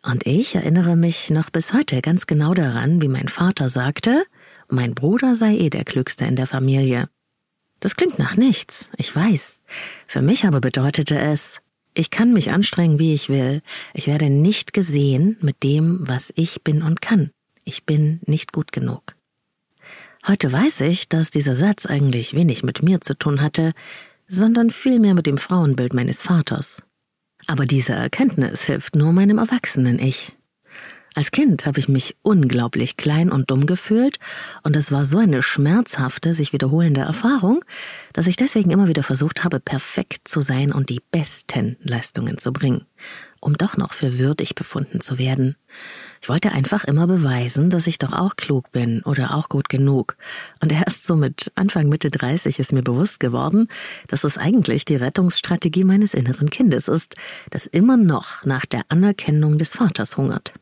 Und 0.04 0.28
ich 0.28 0.54
erinnere 0.54 0.96
mich 0.96 1.32
noch 1.32 1.50
bis 1.50 1.74
heute 1.74 2.02
ganz 2.02 2.28
genau 2.28 2.54
daran, 2.54 3.02
wie 3.02 3.08
mein 3.08 3.28
Vater 3.28 3.70
sagte, 3.70 4.24
mein 4.70 4.94
Bruder 4.94 5.36
sei 5.36 5.58
eh 5.58 5.70
der 5.72 5.84
Klügste 5.84 6.26
in 6.26 6.36
der 6.36 6.46
Familie. 6.46 7.10
Das 7.80 7.96
klingt 7.96 8.20
nach 8.20 8.38
nichts, 8.38 8.92
ich 8.98 9.16
weiß. 9.16 9.58
Für 10.06 10.22
mich 10.22 10.46
aber 10.46 10.62
bedeutete 10.62 11.18
es, 11.18 11.62
ich 11.96 12.10
kann 12.12 12.34
mich 12.34 12.52
anstrengen, 12.52 13.00
wie 13.00 13.14
ich 13.14 13.30
will. 13.30 13.62
Ich 13.94 14.08
werde 14.08 14.30
nicht 14.30 14.74
gesehen 14.74 15.38
mit 15.42 15.64
dem, 15.64 16.08
was 16.08 16.32
ich 16.36 16.62
bin 16.62 16.84
und 16.84 17.02
kann. 17.02 17.32
Ich 17.64 17.86
bin 17.86 18.20
nicht 18.26 18.52
gut 18.52 18.72
genug. 18.72 19.15
Heute 20.28 20.52
weiß 20.52 20.82
ich, 20.82 21.08
dass 21.08 21.30
dieser 21.30 21.54
Satz 21.54 21.86
eigentlich 21.86 22.34
wenig 22.34 22.64
mit 22.64 22.82
mir 22.82 23.00
zu 23.00 23.16
tun 23.16 23.42
hatte, 23.42 23.74
sondern 24.28 24.72
vielmehr 24.72 25.14
mit 25.14 25.28
dem 25.28 25.38
Frauenbild 25.38 25.94
meines 25.94 26.24
Vaters. 26.24 26.82
Aber 27.46 27.68
diese 27.68 27.94
Erkenntnis 27.94 28.64
hilft 28.64 28.96
nur 28.96 29.14
meinem 29.14 29.38
erwachsenen 29.38 30.00
Ich. 30.00 30.36
Als 31.14 31.30
Kind 31.30 31.68
habe 31.68 31.80
ich 31.80 31.88
mich 31.88 32.18
unglaublich 32.24 32.98
klein 32.98 33.32
und 33.32 33.52
dumm 33.52 33.68
gefühlt, 33.68 34.18
und 34.64 34.76
es 34.76 34.92
war 34.92 35.06
so 35.06 35.20
eine 35.20 35.44
schmerzhafte, 35.44 36.34
sich 36.34 36.54
wiederholende 36.54 37.02
Erfahrung, 37.02 37.64
dass 38.16 38.28
ich 38.28 38.38
deswegen 38.38 38.72
immer 38.72 38.88
wieder 38.88 39.04
versucht 39.04 39.44
habe, 39.44 39.60
perfekt 39.60 40.26
zu 40.26 40.40
sein 40.40 40.72
und 40.72 40.90
die 40.90 41.02
besten 41.12 41.76
Leistungen 41.82 42.38
zu 42.38 42.54
bringen, 42.54 42.86
um 43.42 43.58
doch 43.58 43.76
noch 43.76 43.92
für 43.92 44.18
würdig 44.18 44.56
befunden 44.56 45.02
zu 45.02 45.20
werden. 45.20 45.58
Ich 46.22 46.30
wollte 46.30 46.54
einfach 46.54 46.86
immer 46.86 47.08
beweisen, 47.08 47.70
dass 47.70 47.88
ich 47.88 47.98
doch 47.98 48.14
auch 48.14 48.38
klug 48.38 48.72
bin 48.72 49.02
oder 49.04 49.36
auch 49.36 49.50
gut 49.50 49.68
genug. 49.68 50.16
Und 50.62 50.72
erst 50.72 51.06
so 51.06 51.18
mit 51.18 51.52
Anfang 51.56 51.90
Mitte 51.90 52.10
30 52.10 52.58
ist 52.58 52.72
mir 52.72 52.84
bewusst 52.84 53.20
geworden, 53.20 53.68
dass 54.08 54.24
es 54.24 54.38
eigentlich 54.38 54.86
die 54.86 54.96
Rettungsstrategie 54.96 55.84
meines 55.84 56.14
inneren 56.14 56.50
Kindes 56.50 56.88
ist, 56.88 57.16
das 57.50 57.66
immer 57.66 57.98
noch 57.98 58.46
nach 58.46 58.66
der 58.66 58.84
Anerkennung 58.88 59.58
des 59.58 59.72
Vaters 59.72 60.16
hungert. 60.16 60.54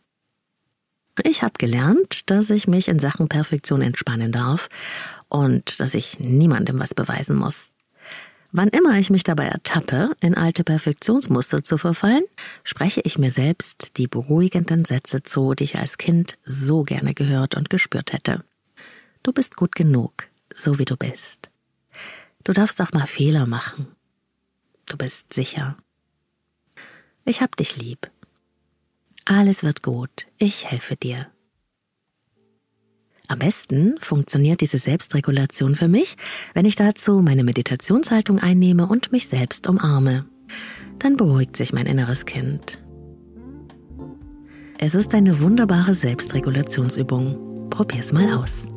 Ich 1.21 1.43
habe 1.43 1.53
gelernt, 1.59 2.31
dass 2.31 2.49
ich 2.49 2.67
mich 2.67 2.87
in 2.87 2.97
Sachen 2.97 3.27
Perfektion 3.27 3.83
entspannen 3.83 4.31
darf 4.31 4.67
und 5.33 5.79
dass 5.79 5.95
ich 5.95 6.19
niemandem 6.19 6.79
was 6.79 6.93
beweisen 6.93 7.35
muss. 7.35 7.57
Wann 8.51 8.67
immer 8.67 8.99
ich 8.99 9.09
mich 9.09 9.23
dabei 9.23 9.45
ertappe, 9.45 10.15
in 10.21 10.35
alte 10.35 10.63
Perfektionsmuster 10.63 11.63
zu 11.63 11.79
verfallen, 11.79 12.23
spreche 12.63 13.01
ich 13.03 13.17
mir 13.17 13.31
selbst 13.31 13.97
die 13.97 14.07
beruhigenden 14.07 14.85
Sätze 14.85 15.23
zu, 15.23 15.55
die 15.55 15.63
ich 15.63 15.79
als 15.79 15.97
Kind 15.97 16.37
so 16.45 16.83
gerne 16.83 17.15
gehört 17.15 17.55
und 17.55 17.71
gespürt 17.71 18.13
hätte. 18.13 18.43
Du 19.23 19.33
bist 19.33 19.55
gut 19.55 19.73
genug, 19.73 20.27
so 20.53 20.77
wie 20.77 20.85
du 20.85 20.95
bist. 20.95 21.49
Du 22.43 22.53
darfst 22.53 22.79
auch 22.79 22.91
mal 22.91 23.07
Fehler 23.07 23.47
machen. 23.47 23.87
Du 24.85 24.97
bist 24.97 25.33
sicher. 25.33 25.75
Ich 27.25 27.41
hab 27.41 27.55
dich 27.55 27.75
lieb. 27.77 28.11
Alles 29.25 29.63
wird 29.63 29.81
gut. 29.81 30.27
Ich 30.37 30.69
helfe 30.69 30.95
dir. 30.95 31.31
Am 33.29 33.39
besten 33.39 33.95
funktioniert 33.99 34.59
diese 34.59 34.77
Selbstregulation 34.77 35.75
für 35.75 35.87
mich, 35.87 36.15
wenn 36.53 36.65
ich 36.65 36.75
dazu 36.75 37.21
meine 37.21 37.43
Meditationshaltung 37.43 38.39
einnehme 38.39 38.87
und 38.87 39.11
mich 39.11 39.27
selbst 39.27 39.67
umarme. 39.67 40.25
Dann 40.99 41.15
beruhigt 41.15 41.55
sich 41.55 41.71
mein 41.73 41.85
inneres 41.85 42.25
Kind. 42.25 42.79
Es 44.77 44.93
ist 44.93 45.13
eine 45.13 45.39
wunderbare 45.39 45.93
Selbstregulationsübung. 45.93 47.69
Probier's 47.69 48.11
mal 48.11 48.33
aus. 48.33 48.67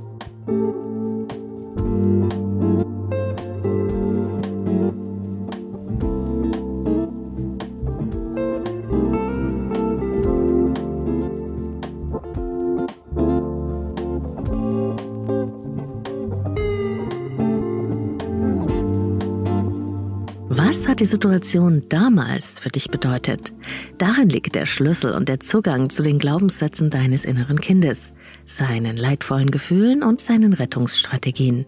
Die 21.07 21.13
Situation 21.13 21.85
damals 21.89 22.59
für 22.59 22.69
dich 22.69 22.91
bedeutet? 22.91 23.53
Darin 23.97 24.29
liegt 24.29 24.57
der 24.57 24.67
Schlüssel 24.67 25.13
und 25.13 25.29
der 25.29 25.39
Zugang 25.39 25.89
zu 25.89 26.03
den 26.03 26.19
Glaubenssätzen 26.19 26.91
deines 26.91 27.25
inneren 27.25 27.61
Kindes, 27.61 28.13
seinen 28.45 28.97
leidvollen 28.97 29.53
Gefühlen 29.53 30.03
und 30.03 30.21
seinen 30.21 30.53
Rettungsstrategien. 30.53 31.65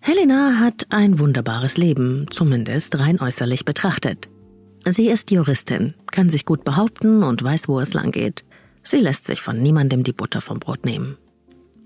Helena 0.00 0.58
hat 0.58 0.86
ein 0.90 1.20
wunderbares 1.20 1.76
Leben, 1.76 2.26
zumindest 2.30 2.98
rein 2.98 3.20
äußerlich 3.20 3.64
betrachtet. 3.64 4.28
Sie 4.84 5.08
ist 5.08 5.30
Juristin, 5.30 5.94
kann 6.10 6.30
sich 6.30 6.44
gut 6.44 6.64
behaupten 6.64 7.22
und 7.22 7.44
weiß, 7.44 7.68
wo 7.68 7.78
es 7.78 7.94
lang 7.94 8.10
geht. 8.10 8.44
Sie 8.82 8.98
lässt 8.98 9.26
sich 9.26 9.40
von 9.40 9.62
niemandem 9.62 10.02
die 10.02 10.12
Butter 10.12 10.40
vom 10.40 10.58
Brot 10.58 10.84
nehmen. 10.84 11.16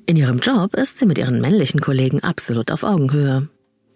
In 0.06 0.16
ihrem 0.16 0.38
Job 0.38 0.74
ist 0.74 0.98
sie 0.98 1.06
mit 1.06 1.18
ihren 1.18 1.42
männlichen 1.42 1.82
Kollegen 1.82 2.20
absolut 2.20 2.70
auf 2.70 2.82
Augenhöhe. 2.82 3.50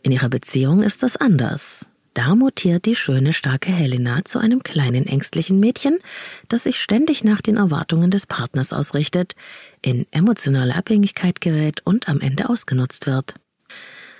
In 0.06 0.12
ihrer 0.12 0.28
Beziehung 0.28 0.84
ist 0.84 1.02
das 1.02 1.16
anders. 1.16 1.84
Da 2.14 2.36
mutiert 2.36 2.84
die 2.84 2.94
schöne, 2.94 3.32
starke 3.32 3.72
Helena 3.72 4.24
zu 4.24 4.38
einem 4.38 4.62
kleinen, 4.62 5.04
ängstlichen 5.04 5.58
Mädchen, 5.58 5.98
das 6.46 6.62
sich 6.62 6.80
ständig 6.80 7.24
nach 7.24 7.40
den 7.40 7.56
Erwartungen 7.56 8.12
des 8.12 8.24
Partners 8.24 8.72
ausrichtet, 8.72 9.34
in 9.82 10.06
emotionale 10.12 10.76
Abhängigkeit 10.76 11.40
gerät 11.40 11.80
und 11.84 12.08
am 12.08 12.20
Ende 12.20 12.48
ausgenutzt 12.48 13.08
wird. 13.08 13.34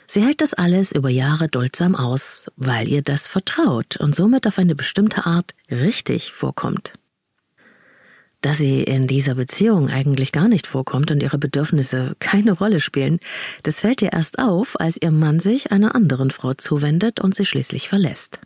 Sie 0.09 0.25
hält 0.25 0.41
das 0.41 0.55
alles 0.55 0.91
über 0.91 1.09
Jahre 1.09 1.47
duldsam 1.47 1.95
aus, 1.95 2.51
weil 2.57 2.89
ihr 2.89 3.03
das 3.03 3.29
vertraut 3.29 3.97
und 3.97 4.13
somit 4.13 4.49
auf 4.49 4.59
eine 4.59 4.75
bestimmte 4.75 5.25
Art 5.25 5.55
richtig 5.71 6.33
vorkommt. 6.33 6.95
Dass 8.43 8.59
sie 8.59 8.83
in 8.83 9.07
dieser 9.07 9.35
Beziehung 9.35 9.89
eigentlich 9.89 10.31
gar 10.31 10.49
nicht 10.49 10.67
vorkommt 10.67 11.11
und 11.11 11.23
ihre 11.23 11.39
Bedürfnisse 11.39 12.15
keine 12.19 12.53
Rolle 12.53 12.81
spielen, 12.81 13.19
das 13.63 13.81
fällt 13.81 14.03
ihr 14.03 14.13
erst 14.13 14.39
auf, 14.39 14.79
als 14.79 14.99
ihr 15.01 15.11
Mann 15.11 15.41
sich 15.41 15.73
einer 15.73 15.95
anderen 15.95 16.31
Frau 16.31 16.55
zuwendet 16.55 17.21
und 17.21 17.35
sie 17.35 17.47
schließlich 17.47 17.89
verlässt. 17.89 18.41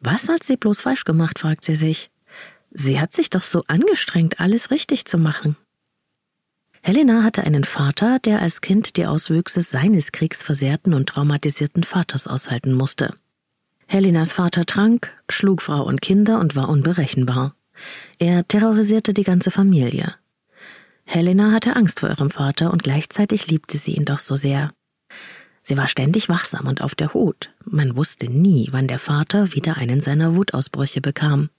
Was 0.00 0.28
hat 0.28 0.42
sie 0.42 0.56
bloß 0.56 0.80
falsch 0.80 1.04
gemacht, 1.04 1.38
fragt 1.38 1.64
sie 1.64 1.76
sich. 1.76 2.10
Sie 2.70 3.00
hat 3.00 3.12
sich 3.12 3.30
doch 3.30 3.42
so 3.42 3.64
angestrengt, 3.66 4.38
alles 4.38 4.70
richtig 4.70 5.04
zu 5.04 5.18
machen. 5.18 5.56
Helena 6.82 7.22
hatte 7.22 7.44
einen 7.44 7.64
Vater, 7.64 8.18
der 8.20 8.40
als 8.40 8.62
Kind 8.62 8.96
die 8.96 9.06
Auswüchse 9.06 9.60
seines 9.60 10.12
kriegsversehrten 10.12 10.94
und 10.94 11.10
traumatisierten 11.10 11.82
Vaters 11.82 12.26
aushalten 12.26 12.72
musste. 12.72 13.10
Helenas 13.86 14.32
Vater 14.32 14.64
trank, 14.64 15.12
schlug 15.28 15.60
Frau 15.62 15.82
und 15.82 16.00
Kinder 16.00 16.40
und 16.40 16.56
war 16.56 16.68
unberechenbar. 16.68 17.54
Er 18.18 18.46
terrorisierte 18.46 19.14
die 19.14 19.24
ganze 19.24 19.50
Familie. 19.50 20.14
Helena 21.04 21.52
hatte 21.52 21.74
Angst 21.76 22.00
vor 22.00 22.08
ihrem 22.08 22.30
Vater 22.30 22.72
und 22.72 22.82
gleichzeitig 22.82 23.48
liebte 23.48 23.78
sie 23.78 23.94
ihn 23.96 24.04
doch 24.04 24.20
so 24.20 24.36
sehr. 24.36 24.70
Sie 25.62 25.76
war 25.76 25.88
ständig 25.88 26.28
wachsam 26.28 26.66
und 26.66 26.82
auf 26.82 26.94
der 26.94 27.12
Hut. 27.14 27.52
Man 27.64 27.96
wusste 27.96 28.26
nie, 28.26 28.68
wann 28.70 28.86
der 28.86 28.98
Vater 28.98 29.52
wieder 29.52 29.76
einen 29.76 30.00
seiner 30.00 30.36
Wutausbrüche 30.36 31.00
bekam. 31.00 31.50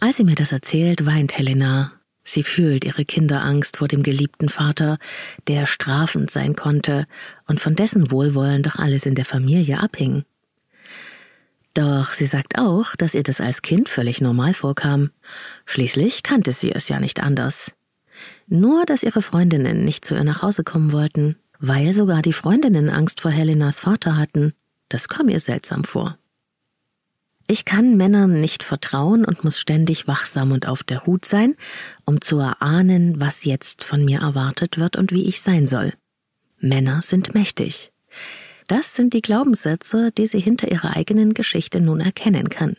Als 0.00 0.16
sie 0.16 0.24
mir 0.24 0.34
das 0.34 0.52
erzählt, 0.52 1.06
weint 1.06 1.36
Helena. 1.36 1.92
Sie 2.24 2.42
fühlt 2.42 2.84
ihre 2.84 3.04
Kinderangst 3.04 3.78
vor 3.78 3.88
dem 3.88 4.02
geliebten 4.02 4.48
Vater, 4.48 4.98
der 5.46 5.64
strafend 5.64 6.30
sein 6.30 6.54
konnte 6.54 7.06
und 7.46 7.60
von 7.60 7.74
dessen 7.74 8.10
Wohlwollen 8.10 8.62
doch 8.62 8.76
alles 8.76 9.06
in 9.06 9.14
der 9.14 9.24
Familie 9.24 9.80
abhing. 9.80 10.24
Doch 11.78 12.12
sie 12.12 12.26
sagt 12.26 12.58
auch, 12.58 12.96
dass 12.96 13.14
ihr 13.14 13.22
das 13.22 13.40
als 13.40 13.62
Kind 13.62 13.88
völlig 13.88 14.20
normal 14.20 14.52
vorkam. 14.52 15.10
Schließlich 15.64 16.24
kannte 16.24 16.50
sie 16.50 16.72
es 16.72 16.88
ja 16.88 16.98
nicht 16.98 17.22
anders. 17.22 17.70
Nur, 18.48 18.84
dass 18.84 19.04
ihre 19.04 19.22
Freundinnen 19.22 19.84
nicht 19.84 20.04
zu 20.04 20.16
ihr 20.16 20.24
nach 20.24 20.42
Hause 20.42 20.64
kommen 20.64 20.90
wollten, 20.90 21.36
weil 21.60 21.92
sogar 21.92 22.20
die 22.20 22.32
Freundinnen 22.32 22.90
Angst 22.90 23.20
vor 23.20 23.30
Helenas 23.30 23.78
Vater 23.78 24.16
hatten, 24.16 24.54
das 24.88 25.06
kam 25.06 25.28
ihr 25.28 25.38
seltsam 25.38 25.84
vor. 25.84 26.18
Ich 27.46 27.64
kann 27.64 27.96
Männern 27.96 28.40
nicht 28.40 28.64
vertrauen 28.64 29.24
und 29.24 29.44
muss 29.44 29.60
ständig 29.60 30.08
wachsam 30.08 30.50
und 30.50 30.66
auf 30.66 30.82
der 30.82 31.06
Hut 31.06 31.24
sein, 31.24 31.54
um 32.04 32.20
zu 32.20 32.40
erahnen, 32.40 33.20
was 33.20 33.44
jetzt 33.44 33.84
von 33.84 34.04
mir 34.04 34.18
erwartet 34.18 34.78
wird 34.78 34.96
und 34.96 35.12
wie 35.12 35.28
ich 35.28 35.42
sein 35.42 35.64
soll. 35.68 35.92
Männer 36.58 37.02
sind 37.02 37.34
mächtig. 37.34 37.92
Das 38.68 38.94
sind 38.94 39.14
die 39.14 39.22
Glaubenssätze, 39.22 40.12
die 40.12 40.26
sie 40.26 40.40
hinter 40.40 40.70
ihrer 40.70 40.94
eigenen 40.94 41.34
Geschichte 41.34 41.80
nun 41.80 42.00
erkennen 42.00 42.50
kann. 42.50 42.76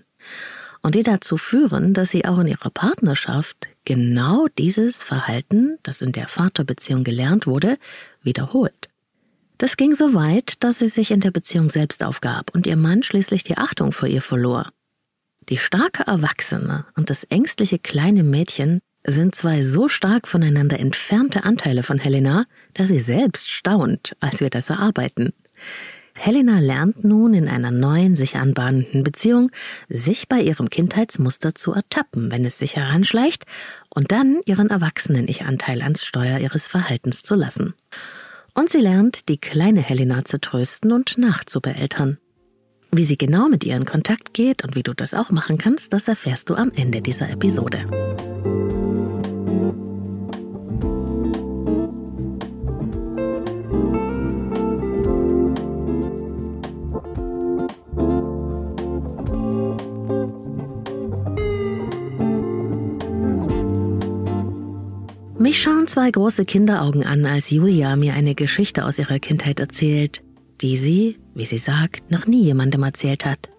Und 0.81 0.95
die 0.95 1.03
dazu 1.03 1.35
führen, 1.35 1.93
dass 1.93 2.11
sie 2.11 2.25
auch 2.25 2.39
in 2.39 2.47
ihrer 2.47 2.69
Partnerschaft 2.69 3.67
genau 3.85 4.47
dieses 4.57 5.03
Verhalten, 5.03 5.77
das 5.83 6.01
in 6.01 6.11
der 6.11 6.27
Vaterbeziehung 6.27 7.03
gelernt 7.03 7.47
wurde, 7.47 7.77
wiederholt. 8.21 8.89
Das 9.57 9.75
ging 9.75 9.93
so 9.93 10.13
weit, 10.13 10.63
dass 10.63 10.79
sie 10.79 10.87
sich 10.87 11.11
in 11.11 11.19
der 11.19 11.31
Beziehung 11.31 11.67
selbst 11.67 12.03
aufgab 12.03 12.51
und 12.53 12.65
ihr 12.65 12.77
Mann 12.77 13.03
schließlich 13.03 13.43
die 13.43 13.57
Achtung 13.57 13.91
vor 13.91 14.07
ihr 14.07 14.21
verlor. 14.21 14.69
Die 15.49 15.57
starke 15.57 16.03
Erwachsene 16.03 16.85
und 16.95 17.09
das 17.09 17.23
ängstliche 17.25 17.79
kleine 17.79 18.23
Mädchen 18.23 18.79
sind 19.05 19.33
zwei 19.33 19.63
so 19.63 19.89
stark 19.89 20.27
voneinander 20.27 20.79
entfernte 20.79 21.43
Anteile 21.43 21.81
von 21.83 21.97
Helena, 21.97 22.45
dass 22.75 22.89
sie 22.89 22.99
selbst 22.99 23.49
staunt, 23.49 24.15
als 24.19 24.39
wir 24.39 24.49
das 24.49 24.69
erarbeiten. 24.69 25.33
Helena 26.13 26.59
lernt 26.59 27.05
nun 27.05 27.33
in 27.33 27.47
einer 27.47 27.71
neuen, 27.71 28.17
sich 28.17 28.35
anbahnenden 28.35 29.03
Beziehung, 29.03 29.51
sich 29.87 30.27
bei 30.27 30.41
ihrem 30.41 30.69
Kindheitsmuster 30.69 31.55
zu 31.55 31.71
ertappen, 31.71 32.29
wenn 32.29 32.43
es 32.43 32.59
sich 32.59 32.75
heranschleicht, 32.75 33.45
und 33.89 34.11
dann 34.11 34.41
ihren 34.45 34.69
Erwachsenen-Ich-Anteil 34.69 35.81
ans 35.81 36.03
Steuer 36.03 36.39
ihres 36.39 36.67
Verhaltens 36.67 37.21
zu 37.21 37.35
lassen. 37.35 37.73
Und 38.53 38.69
sie 38.69 38.79
lernt, 38.79 39.29
die 39.29 39.37
kleine 39.37 39.81
Helena 39.81 40.25
zu 40.25 40.41
trösten 40.41 40.91
und 40.91 41.17
nachzubeeltern. 41.17 42.17
Wie 42.91 43.05
sie 43.05 43.17
genau 43.17 43.47
mit 43.47 43.63
ihr 43.63 43.77
in 43.77 43.85
Kontakt 43.85 44.33
geht 44.33 44.63
und 44.63 44.75
wie 44.75 44.83
du 44.83 44.93
das 44.93 45.13
auch 45.13 45.29
machen 45.29 45.57
kannst, 45.57 45.93
das 45.93 46.09
erfährst 46.09 46.49
du 46.49 46.55
am 46.55 46.71
Ende 46.75 47.01
dieser 47.01 47.29
Episode. 47.29 47.85
Mich 65.39 65.61
schauen 65.61 65.87
zwei 65.87 66.11
große 66.11 66.43
Kinderaugen 66.43 67.05
an, 67.05 67.25
als 67.25 67.49
Julia 67.49 67.95
mir 67.95 68.13
eine 68.13 68.35
Geschichte 68.35 68.83
aus 68.83 68.99
ihrer 68.99 69.19
Kindheit 69.19 69.61
erzählt, 69.61 70.21
die 70.59 70.75
sie, 70.75 71.17
wie 71.33 71.45
sie 71.45 71.57
sagt, 71.57 72.11
noch 72.11 72.27
nie 72.27 72.43
jemandem 72.43 72.83
erzählt 72.83 73.23
hat. 73.23 73.49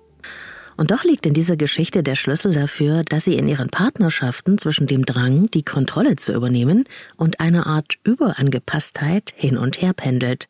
Und 0.76 0.90
doch 0.90 1.04
liegt 1.04 1.24
in 1.24 1.32
dieser 1.32 1.56
Geschichte 1.56 2.02
der 2.02 2.16
Schlüssel 2.16 2.52
dafür, 2.52 3.02
dass 3.04 3.24
sie 3.24 3.34
in 3.34 3.48
ihren 3.48 3.68
Partnerschaften 3.68 4.58
zwischen 4.58 4.88
dem 4.88 5.06
Drang, 5.06 5.50
die 5.52 5.62
Kontrolle 5.62 6.16
zu 6.16 6.34
übernehmen, 6.34 6.84
und 7.16 7.40
einer 7.40 7.66
Art 7.66 7.94
Überangepasstheit 8.04 9.32
hin 9.34 9.56
und 9.56 9.80
her 9.80 9.94
pendelt. 9.94 10.48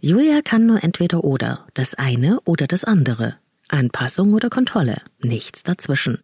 Julia 0.00 0.40
kann 0.40 0.64
nur 0.64 0.82
entweder 0.82 1.22
oder, 1.22 1.66
das 1.74 1.92
eine 1.92 2.40
oder 2.46 2.66
das 2.66 2.82
andere. 2.82 3.36
Anpassung 3.68 4.32
oder 4.32 4.48
Kontrolle, 4.48 5.02
nichts 5.22 5.64
dazwischen. 5.64 6.20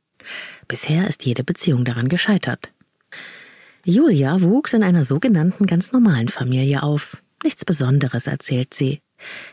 Bisher 0.68 1.06
ist 1.06 1.26
jede 1.26 1.44
Beziehung 1.44 1.84
daran 1.84 2.08
gescheitert. 2.08 2.72
Julia 3.84 4.40
wuchs 4.40 4.74
in 4.74 4.84
einer 4.84 5.02
sogenannten 5.02 5.66
ganz 5.66 5.90
normalen 5.90 6.28
Familie 6.28 6.84
auf. 6.84 7.22
Nichts 7.42 7.64
Besonderes, 7.64 8.28
erzählt 8.28 8.74
sie. 8.74 9.00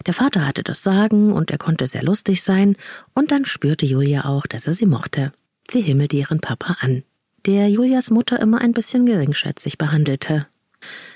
Der 0.05 0.13
Vater 0.13 0.45
hatte 0.45 0.63
das 0.63 0.83
Sagen 0.83 1.31
und 1.31 1.49
er 1.49 1.57
konnte 1.57 1.87
sehr 1.87 2.03
lustig 2.03 2.43
sein, 2.43 2.75
und 3.15 3.31
dann 3.31 3.45
spürte 3.45 3.87
Julia 3.87 4.25
auch, 4.25 4.45
dass 4.45 4.67
er 4.67 4.73
sie 4.73 4.85
mochte. 4.85 5.31
Sie 5.69 5.81
himmelte 5.81 6.17
ihren 6.17 6.41
Papa 6.41 6.77
an, 6.79 7.03
der 7.45 7.69
Julias 7.69 8.11
Mutter 8.11 8.39
immer 8.39 8.61
ein 8.61 8.73
bisschen 8.73 9.05
geringschätzig 9.05 9.77
behandelte. 9.79 10.45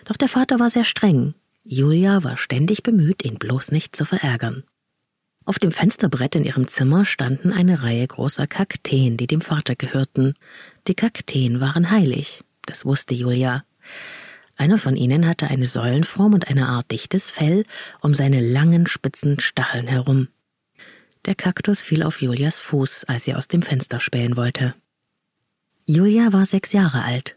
Doch 0.06 0.18
der 0.18 0.30
Vater 0.30 0.60
war 0.60 0.70
sehr 0.70 0.84
streng. 0.84 1.36
Julia 1.64 2.24
war 2.24 2.38
ständig 2.38 2.82
bemüht, 2.82 3.24
ihn 3.24 3.36
bloß 3.36 3.72
nicht 3.72 3.96
zu 3.96 4.06
verärgern. 4.06 4.64
Auf 5.46 5.60
dem 5.60 5.72
Fensterbrett 5.72 6.36
in 6.36 6.46
ihrem 6.46 6.68
Zimmer 6.68 7.06
standen 7.06 7.52
eine 7.52 7.84
Reihe 7.84 8.08
großer 8.08 8.48
Kakteen, 8.48 9.18
die 9.18 9.28
dem 9.28 9.42
Vater 9.42 9.76
gehörten. 9.76 10.34
Die 10.88 10.96
Kakteen 10.96 11.60
waren 11.60 11.92
heilig. 11.92 12.42
Das 12.66 12.86
wusste 12.86 13.14
Julia. 13.14 13.64
Einer 14.56 14.78
von 14.78 14.96
ihnen 14.96 15.28
hatte 15.28 15.48
eine 15.48 15.66
Säulenform 15.66 16.34
und 16.34 16.48
eine 16.48 16.68
Art 16.68 16.92
dichtes 16.92 17.30
Fell 17.30 17.66
um 18.02 18.14
seine 18.14 18.40
langen, 18.40 18.88
spitzen 18.88 19.40
Stacheln 19.40 19.88
herum. 19.88 20.28
Der 21.26 21.36
Kaktus 21.36 21.82
fiel 21.82 22.04
auf 22.04 22.22
Julias 22.22 22.60
Fuß, 22.60 23.06
als 23.06 23.24
sie 23.26 23.34
aus 23.36 23.48
dem 23.48 23.62
Fenster 23.62 24.00
spähen 24.00 24.38
wollte. 24.38 24.76
Julia 25.86 26.34
war 26.34 26.46
sechs 26.46 26.72
Jahre 26.72 27.04
alt. 27.04 27.36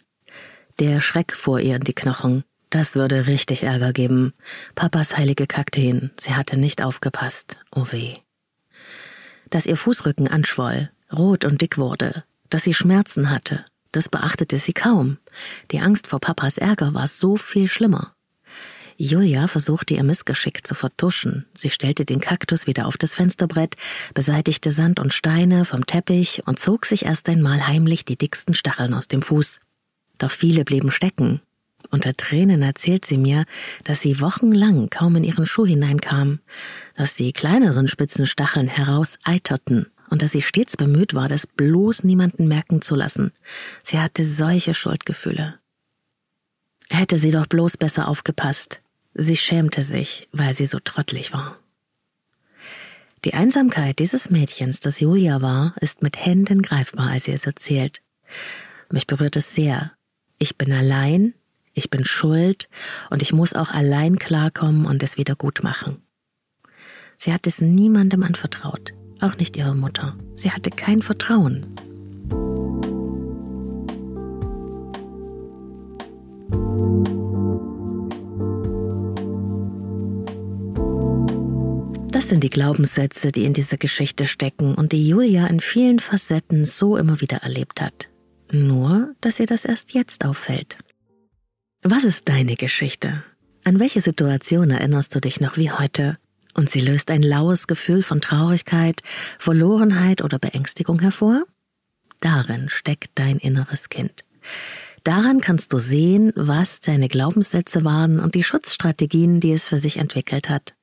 Der 0.79 1.01
Schreck 1.01 1.35
fuhr 1.35 1.61
ihr 1.61 1.77
in 1.77 1.85
die 1.85 1.95
Knochen. 1.95 2.45
Das 2.71 2.95
würde 2.95 3.27
richtig 3.27 3.63
Ärger 3.63 3.93
geben. 3.93 4.35
Papas 4.75 5.17
heilige 5.17 5.47
Kakteen. 5.47 6.11
Sie 6.19 6.35
hatte 6.35 6.59
nicht 6.59 6.83
aufgepasst. 6.83 7.57
Oh 7.75 7.87
weh. 7.91 8.15
Dass 9.51 9.67
ihr 9.67 9.77
Fußrücken 9.77 10.29
anschwoll, 10.29 10.91
rot 11.13 11.45
und 11.45 11.63
dick 11.63 11.79
wurde, 11.79 12.25
dass 12.51 12.65
sie 12.65 12.75
Schmerzen 12.75 13.31
hatte, 13.31 13.65
das 13.97 14.09
beachtete 14.11 14.59
sie 14.59 14.75
kaum. 14.75 15.19
Die 15.71 15.81
Angst 15.81 16.07
vor 16.07 16.21
Papas 16.21 16.59
Ärger 16.59 16.93
war 16.95 17.07
so 17.07 17.37
viel 17.37 17.69
schlimmer. 17.69 18.13
Julia 18.99 19.47
versuchte 19.47 19.95
ihr 19.95 20.05
Missgeschick 20.05 20.67
zu 20.67 20.75
vertuschen. 20.75 21.47
Sie 21.55 21.71
stellte 21.71 22.05
den 22.05 22.21
Kaktus 22.21 22.67
wieder 22.67 22.87
auf 22.87 22.97
das 22.97 23.15
Fensterbrett, 23.15 23.77
beseitigte 24.15 24.71
Sand 24.71 25.01
und 25.01 25.13
Steine 25.13 25.65
vom 25.65 25.87
Teppich 25.87 26.43
und 26.47 26.59
zog 26.59 26.87
sich 26.87 27.05
erst 27.05 27.29
einmal 27.29 27.67
heimlich 27.67 28.05
die 28.05 28.17
dicksten 28.17 28.55
Stacheln 28.55 28.95
aus 28.95 29.09
dem 29.09 29.23
Fuß. 29.23 29.61
Doch 30.19 30.31
viele 30.31 30.65
blieben 30.65 30.91
stecken. 30.91 31.41
Unter 31.91 32.17
Tränen 32.17 32.63
erzählt 32.63 33.05
sie 33.05 33.19
mir, 33.19 33.45
dass 33.85 34.01
sie 34.01 34.21
wochenlang 34.21 34.91
kaum 34.91 35.17
in 35.17 35.25
ihren 35.25 35.47
Schuh 35.47 35.67
hineinkam, 35.67 36.41
dass 36.97 37.15
die 37.15 37.33
kleineren 37.33 37.89
spitzen 37.89 38.27
Stacheln 38.27 38.67
herauseiterten 38.67 39.87
und 40.11 40.23
dass 40.23 40.33
sie 40.33 40.43
stets 40.43 40.77
bemüht 40.77 41.15
war, 41.15 41.29
das 41.29 41.47
bloß 41.47 42.05
niemanden 42.05 42.49
merken 42.49 42.83
zu 42.83 42.95
lassen. 42.95 43.33
Sie 43.85 43.99
hatte 43.99 44.25
solche 44.25 44.75
Schuldgefühle. 44.75 45.59
Hätte 46.89 47.17
sie 47.17 47.31
doch 47.31 47.47
bloß 47.47 47.77
besser 47.77 48.09
aufgepasst. 48.09 48.81
Sie 49.15 49.37
schämte 49.37 49.83
sich, 49.83 50.29
weil 50.33 50.55
sie 50.55 50.67
so 50.67 50.79
trottelig 50.79 51.33
war. 51.33 51.59
Die 53.25 53.35
Einsamkeit 53.35 53.99
dieses 53.99 54.31
Mädchens, 54.31 54.81
das 54.81 55.01
Julia 55.01 55.43
war, 55.43 55.75
ist 55.81 56.03
mit 56.03 56.25
Händen 56.25 56.63
greifbar, 56.63 57.11
als 57.11 57.25
sie 57.25 57.33
es 57.33 57.47
erzählt. 57.47 58.03
Mich 58.93 59.07
berührt 59.07 59.37
es 59.37 59.55
sehr. 59.55 59.93
Ich 60.39 60.57
bin 60.57 60.73
allein, 60.73 61.35
ich 61.73 61.91
bin 61.91 62.05
schuld 62.05 62.69
und 63.11 63.23
ich 63.23 63.33
muss 63.33 63.53
auch 63.53 63.71
allein 63.71 64.19
klarkommen 64.19 64.87
und 64.87 65.03
es 65.03 65.17
wieder 65.17 65.35
gut 65.35 65.63
machen. 65.63 66.03
Sie 67.17 67.33
hat 67.33 67.47
es 67.47 67.61
niemandem 67.61 68.23
anvertraut, 68.23 68.93
auch 69.21 69.37
nicht 69.37 69.57
ihrer 69.57 69.75
Mutter. 69.75 70.17
Sie 70.35 70.51
hatte 70.51 70.71
kein 70.71 71.03
Vertrauen. 71.03 71.67
Das 82.17 82.29
sind 82.29 82.43
die 82.43 82.51
Glaubenssätze, 82.51 83.31
die 83.31 83.45
in 83.45 83.53
dieser 83.53 83.77
Geschichte 83.77 84.27
stecken 84.27 84.75
und 84.75 84.93
die 84.93 85.07
Julia 85.07 85.47
in 85.47 85.61
vielen 85.61 85.99
Facetten 85.99 86.65
so 86.65 86.97
immer 86.97 87.21
wieder 87.21 87.37
erlebt 87.39 87.81
hat. 87.81 88.09
Nur, 88.51 89.15
dass 89.21 89.39
ihr 89.39 89.47
das 89.47 89.65
erst 89.65 89.95
jetzt 89.95 90.25
auffällt. 90.25 90.79
Was 91.83 92.05
ist 92.05 92.29
deine 92.29 92.57
Geschichte? 92.57 93.23
An 93.65 93.81
welche 93.81 94.01
Situation 94.01 94.71
erinnerst 94.71 95.15
du 95.15 95.21
dich 95.21 95.41
noch 95.41 95.57
wie 95.57 95.71
heute? 95.71 96.17
Und 96.57 96.71
sie 96.71 96.81
löst 96.81 97.11
ein 97.11 97.23
laues 97.23 97.67
Gefühl 97.67 98.03
von 98.03 98.23
Traurigkeit, 98.23 99.03
Verlorenheit 99.39 100.23
oder 100.23 100.39
Beängstigung 100.39 101.01
hervor? 101.01 101.45
Darin 102.21 102.71
steckt 102.71 103.11
dein 103.17 103.37
inneres 103.37 103.91
Kind. 103.91 104.25
Daran 105.05 105.43
kannst 105.43 105.75
du 105.75 105.79
sehen, 105.79 106.33
was 106.35 106.81
deine 106.81 107.09
Glaubenssätze 107.09 107.85
waren 107.85 108.19
und 108.19 108.35
die 108.35 108.43
Schutzstrategien, 108.43 109.39
die 109.39 109.53
es 109.53 109.67
für 109.67 109.79
sich 109.79 109.99
entwickelt 109.99 110.49
hat. 110.49 110.75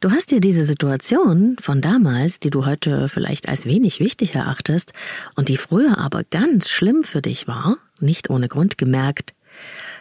Du 0.00 0.10
hast 0.10 0.32
dir 0.32 0.40
diese 0.40 0.66
Situation 0.66 1.56
von 1.60 1.80
damals, 1.80 2.40
die 2.40 2.50
du 2.50 2.66
heute 2.66 3.08
vielleicht 3.08 3.48
als 3.48 3.66
wenig 3.66 4.00
wichtig 4.00 4.34
erachtest 4.34 4.92
und 5.36 5.48
die 5.48 5.58
früher 5.58 5.98
aber 5.98 6.24
ganz 6.24 6.68
schlimm 6.68 7.04
für 7.04 7.22
dich 7.22 7.46
war, 7.46 7.76
nicht 8.00 8.30
ohne 8.30 8.48
Grund 8.48 8.78
gemerkt. 8.78 9.34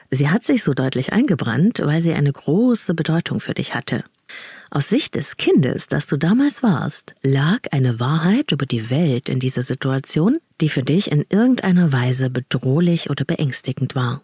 Sie 0.10 0.30
hat 0.30 0.44
sich 0.44 0.64
so 0.64 0.74
deutlich 0.74 1.14
eingebrannt, 1.14 1.82
weil 1.84 2.02
sie 2.02 2.14
eine 2.14 2.32
große 2.34 2.96
Bedeutung 2.96 3.40
für 3.42 3.54
dich 3.54 3.76
hatte. 3.76 4.04
Aus 4.72 4.88
Sicht 4.88 5.16
des 5.16 5.38
Kindes, 5.38 5.88
das 5.88 6.06
du 6.06 6.18
damals 6.18 6.62
warst, 6.62 7.16
lag 7.24 7.60
eine 7.72 8.00
Wahrheit 8.00 8.52
über 8.52 8.66
die 8.66 8.90
Welt 8.90 9.28
in 9.28 9.40
dieser 9.40 9.64
Situation, 9.64 10.38
die 10.62 10.70
für 10.70 10.84
dich 10.84 11.12
in 11.12 11.26
irgendeiner 11.30 11.92
Weise 11.92 12.30
bedrohlich 12.30 13.10
oder 13.10 13.26
beängstigend 13.26 13.96
war. 13.96 14.22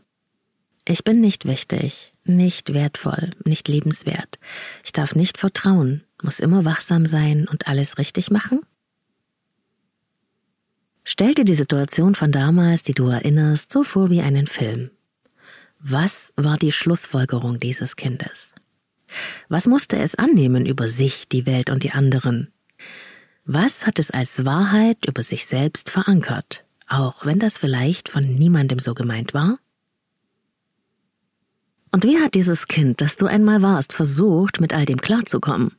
Ich 0.88 1.04
bin 1.04 1.20
nicht 1.20 1.46
wichtig, 1.46 2.14
nicht 2.24 2.74
wertvoll, 2.76 3.32
nicht 3.44 3.68
liebenswert. 3.68 4.38
Ich 4.84 4.92
darf 4.92 5.16
nicht 5.16 5.40
vertrauen, 5.40 6.04
muss 6.22 6.40
immer 6.40 6.64
wachsam 6.64 7.08
sein 7.08 7.48
und 7.48 7.68
alles 7.68 7.98
richtig 7.98 8.30
machen? 8.30 8.62
Stell 11.04 11.34
dir 11.34 11.46
die 11.46 11.56
Situation 11.56 12.16
von 12.16 12.32
damals, 12.32 12.84
die 12.84 12.94
du 12.94 13.08
erinnerst, 13.08 13.72
so 13.72 13.84
vor 13.84 14.10
wie 14.10 14.22
einen 14.22 14.48
Film. 14.48 14.92
Was 15.80 16.34
war 16.36 16.58
die 16.58 16.72
Schlussfolgerung 16.72 17.60
dieses 17.60 17.96
Kindes? 17.96 18.52
Was 19.50 19.66
musste 19.66 19.98
es 19.98 20.16
annehmen 20.16 20.66
über 20.66 20.88
sich, 20.88 21.28
die 21.28 21.46
Welt 21.46 21.70
und 21.70 21.84
die 21.84 21.92
anderen? 21.92 22.52
Was 23.46 23.86
hat 23.86 24.00
es 24.00 24.10
als 24.10 24.46
Wahrheit 24.46 25.06
über 25.08 25.22
sich 25.22 25.46
selbst 25.46 25.90
verankert, 25.92 26.66
auch 26.88 27.26
wenn 27.26 27.40
das 27.40 27.58
vielleicht 27.58 28.10
von 28.10 28.24
niemandem 28.24 28.80
so 28.80 28.94
gemeint 28.94 29.34
war? 29.34 29.60
Und 31.92 32.04
wie 32.04 32.20
hat 32.20 32.34
dieses 32.34 32.68
Kind, 32.68 33.02
das 33.02 33.16
du 33.16 33.28
einmal 33.28 33.62
warst, 33.62 33.94
versucht, 33.94 34.60
mit 34.60 34.74
all 34.74 34.86
dem 34.86 35.00
klarzukommen? 35.00 35.72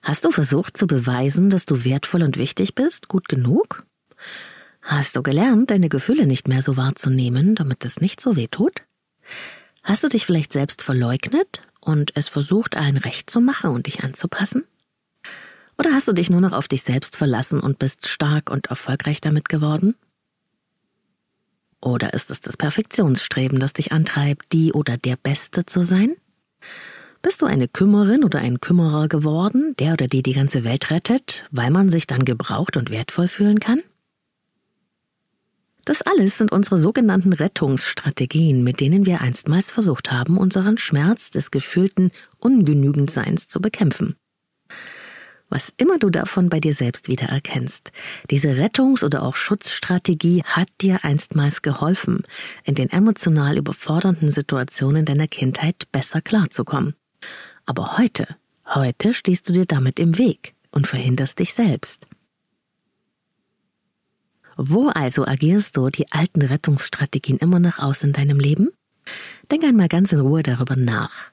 Hast 0.00 0.24
du 0.24 0.30
versucht 0.30 0.76
zu 0.76 0.86
beweisen, 0.86 1.50
dass 1.50 1.66
du 1.66 1.84
wertvoll 1.84 2.22
und 2.22 2.38
wichtig 2.38 2.74
bist, 2.74 3.08
gut 3.08 3.28
genug? 3.28 3.82
Hast 4.80 5.16
du 5.16 5.22
gelernt, 5.22 5.72
deine 5.72 5.88
Gefühle 5.88 6.26
nicht 6.26 6.46
mehr 6.46 6.62
so 6.62 6.76
wahrzunehmen, 6.76 7.56
damit 7.56 7.84
es 7.84 8.00
nicht 8.00 8.20
so 8.20 8.36
weh 8.36 8.46
tut? 8.46 8.82
Hast 9.82 10.04
du 10.04 10.08
dich 10.08 10.24
vielleicht 10.24 10.52
selbst 10.52 10.82
verleugnet 10.82 11.62
und 11.86 12.12
es 12.16 12.28
versucht, 12.28 12.76
allen 12.76 12.96
recht 12.98 13.30
zu 13.30 13.40
machen 13.40 13.70
und 13.70 13.86
dich 13.86 14.02
anzupassen? 14.02 14.64
Oder 15.78 15.92
hast 15.92 16.08
du 16.08 16.12
dich 16.12 16.30
nur 16.30 16.40
noch 16.40 16.52
auf 16.52 16.68
dich 16.68 16.82
selbst 16.82 17.16
verlassen 17.16 17.60
und 17.60 17.78
bist 17.78 18.08
stark 18.08 18.50
und 18.50 18.66
erfolgreich 18.66 19.20
damit 19.20 19.48
geworden? 19.48 19.94
Oder 21.80 22.14
ist 22.14 22.30
es 22.30 22.40
das 22.40 22.56
Perfektionsstreben, 22.56 23.60
das 23.60 23.72
dich 23.72 23.92
antreibt, 23.92 24.52
die 24.52 24.72
oder 24.72 24.96
der 24.96 25.16
Beste 25.16 25.66
zu 25.66 25.82
sein? 25.82 26.16
Bist 27.22 27.42
du 27.42 27.46
eine 27.46 27.68
Kümmerin 27.68 28.24
oder 28.24 28.40
ein 28.40 28.60
Kümmerer 28.60 29.08
geworden, 29.08 29.74
der 29.78 29.92
oder 29.92 30.08
die 30.08 30.22
die 30.22 30.32
ganze 30.32 30.64
Welt 30.64 30.90
rettet, 30.90 31.44
weil 31.50 31.70
man 31.70 31.90
sich 31.90 32.06
dann 32.06 32.24
gebraucht 32.24 32.76
und 32.76 32.90
wertvoll 32.90 33.28
fühlen 33.28 33.60
kann? 33.60 33.80
Das 35.86 36.02
alles 36.02 36.36
sind 36.36 36.52
unsere 36.52 36.76
sogenannten 36.76 37.32
Rettungsstrategien, 37.32 38.62
mit 38.62 38.80
denen 38.80 39.06
wir 39.06 39.22
einstmals 39.22 39.70
versucht 39.70 40.12
haben, 40.12 40.36
unseren 40.36 40.76
Schmerz 40.76 41.30
des 41.30 41.50
gefühlten 41.50 42.10
Ungenügendseins 42.38 43.48
zu 43.48 43.60
bekämpfen 43.60 44.16
was 45.48 45.72
immer 45.76 45.98
du 45.98 46.10
davon 46.10 46.48
bei 46.48 46.60
dir 46.60 46.74
selbst 46.74 47.08
wieder 47.08 47.26
erkennst. 47.26 47.92
Diese 48.30 48.56
Rettungs- 48.56 49.04
oder 49.04 49.22
auch 49.22 49.36
Schutzstrategie 49.36 50.42
hat 50.44 50.68
dir 50.80 51.04
einstmals 51.04 51.62
geholfen, 51.62 52.22
in 52.64 52.74
den 52.74 52.90
emotional 52.90 53.56
überfordernden 53.56 54.30
Situationen 54.30 55.04
deiner 55.04 55.28
Kindheit 55.28 55.84
besser 55.92 56.20
klarzukommen. 56.20 56.94
Aber 57.64 57.98
heute, 57.98 58.26
heute 58.66 59.14
stehst 59.14 59.48
du 59.48 59.52
dir 59.52 59.66
damit 59.66 59.98
im 59.98 60.18
Weg 60.18 60.54
und 60.72 60.86
verhinderst 60.86 61.38
dich 61.38 61.54
selbst. 61.54 62.06
Wo 64.56 64.88
also 64.88 65.26
agierst 65.26 65.76
du 65.76 65.90
die 65.90 66.10
alten 66.10 66.42
Rettungsstrategien 66.42 67.36
immer 67.38 67.58
noch 67.58 67.78
aus 67.78 68.02
in 68.02 68.12
deinem 68.12 68.40
Leben? 68.40 68.70
Denk 69.50 69.64
einmal 69.64 69.88
ganz 69.88 70.12
in 70.12 70.20
Ruhe 70.20 70.42
darüber 70.42 70.76
nach, 70.76 71.30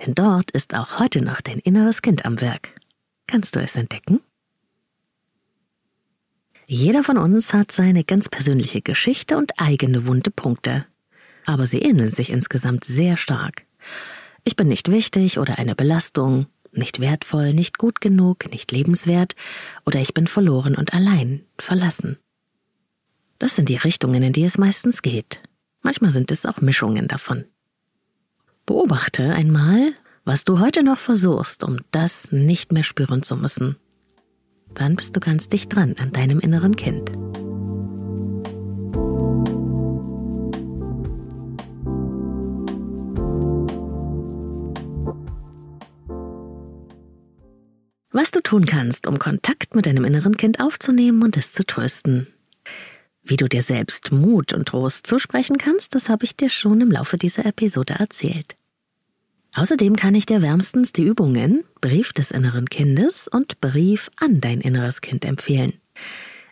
denn 0.00 0.14
dort 0.14 0.50
ist 0.50 0.74
auch 0.74 0.98
heute 0.98 1.22
noch 1.24 1.40
dein 1.40 1.58
inneres 1.58 2.02
Kind 2.02 2.24
am 2.24 2.40
Werk. 2.40 2.74
Kannst 3.26 3.56
du 3.56 3.60
es 3.60 3.76
entdecken? 3.76 4.20
Jeder 6.66 7.02
von 7.02 7.16
uns 7.16 7.52
hat 7.52 7.72
seine 7.72 8.04
ganz 8.04 8.28
persönliche 8.28 8.82
Geschichte 8.82 9.36
und 9.36 9.58
eigene 9.58 10.06
wunde 10.06 10.30
Punkte. 10.30 10.86
Aber 11.44 11.66
sie 11.66 11.78
ähneln 11.78 12.10
sich 12.10 12.30
insgesamt 12.30 12.84
sehr 12.84 13.16
stark. 13.16 13.64
Ich 14.44 14.56
bin 14.56 14.68
nicht 14.68 14.90
wichtig 14.90 15.38
oder 15.38 15.58
eine 15.58 15.74
Belastung, 15.74 16.46
nicht 16.72 17.00
wertvoll, 17.00 17.54
nicht 17.54 17.78
gut 17.78 18.00
genug, 18.00 18.50
nicht 18.50 18.70
lebenswert 18.70 19.34
oder 19.86 20.00
ich 20.00 20.12
bin 20.12 20.26
verloren 20.26 20.76
und 20.76 20.92
allein, 20.92 21.44
verlassen. 21.58 22.18
Das 23.38 23.54
sind 23.54 23.68
die 23.68 23.76
Richtungen, 23.76 24.22
in 24.22 24.32
die 24.32 24.44
es 24.44 24.58
meistens 24.58 25.02
geht. 25.02 25.42
Manchmal 25.82 26.10
sind 26.10 26.30
es 26.30 26.46
auch 26.46 26.60
Mischungen 26.60 27.06
davon. 27.08 27.44
Beobachte 28.64 29.32
einmal, 29.32 29.92
was 30.24 30.44
du 30.44 30.58
heute 30.58 30.82
noch 30.82 30.98
versuchst, 30.98 31.62
um 31.62 31.78
das 31.92 32.32
nicht 32.32 32.72
mehr 32.72 32.82
spüren 32.82 33.22
zu 33.22 33.36
müssen, 33.36 33.76
dann 34.74 34.96
bist 34.96 35.14
du 35.14 35.20
ganz 35.20 35.48
dicht 35.48 35.74
dran 35.74 35.94
an 35.98 36.10
deinem 36.12 36.40
inneren 36.40 36.74
Kind. 36.74 37.12
Was 48.10 48.30
du 48.30 48.40
tun 48.42 48.64
kannst, 48.64 49.06
um 49.06 49.18
Kontakt 49.18 49.74
mit 49.76 49.84
deinem 49.84 50.04
inneren 50.04 50.36
Kind 50.38 50.58
aufzunehmen 50.58 51.22
und 51.22 51.36
es 51.36 51.52
zu 51.52 51.64
trösten. 51.64 52.26
Wie 53.28 53.36
du 53.36 53.48
dir 53.48 53.62
selbst 53.62 54.12
Mut 54.12 54.52
und 54.52 54.68
Trost 54.68 55.04
zusprechen 55.04 55.58
kannst, 55.58 55.96
das 55.96 56.08
habe 56.08 56.24
ich 56.24 56.36
dir 56.36 56.48
schon 56.48 56.80
im 56.80 56.92
Laufe 56.92 57.16
dieser 57.16 57.44
Episode 57.44 57.94
erzählt. 57.94 58.54
Außerdem 59.56 59.96
kann 59.96 60.14
ich 60.14 60.26
dir 60.26 60.42
wärmstens 60.42 60.92
die 60.92 61.02
Übungen 61.02 61.64
Brief 61.80 62.12
des 62.12 62.30
inneren 62.30 62.66
Kindes 62.70 63.26
und 63.26 63.60
Brief 63.60 64.10
an 64.20 64.40
dein 64.40 64.60
inneres 64.60 65.00
Kind 65.00 65.24
empfehlen. 65.24 65.72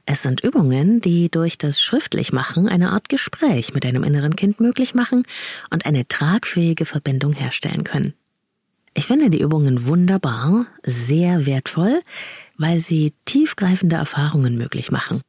Es 0.04 0.22
sind 0.22 0.42
Übungen, 0.42 1.00
die 1.00 1.30
durch 1.30 1.58
das 1.58 1.80
Schriftlichmachen 1.80 2.68
eine 2.68 2.90
Art 2.90 3.08
Gespräch 3.08 3.72
mit 3.72 3.84
deinem 3.84 4.02
inneren 4.02 4.34
Kind 4.34 4.58
möglich 4.58 4.94
machen 4.94 5.24
und 5.70 5.86
eine 5.86 6.08
tragfähige 6.08 6.86
Verbindung 6.86 7.34
herstellen 7.34 7.84
können. 7.84 8.14
Ich 8.94 9.06
finde 9.06 9.30
die 9.30 9.40
Übungen 9.40 9.86
wunderbar, 9.86 10.66
sehr 10.84 11.46
wertvoll, 11.46 12.00
weil 12.58 12.78
sie 12.78 13.14
tiefgreifende 13.26 13.94
Erfahrungen 13.94 14.58
möglich 14.58 14.90
machen. 14.90 15.20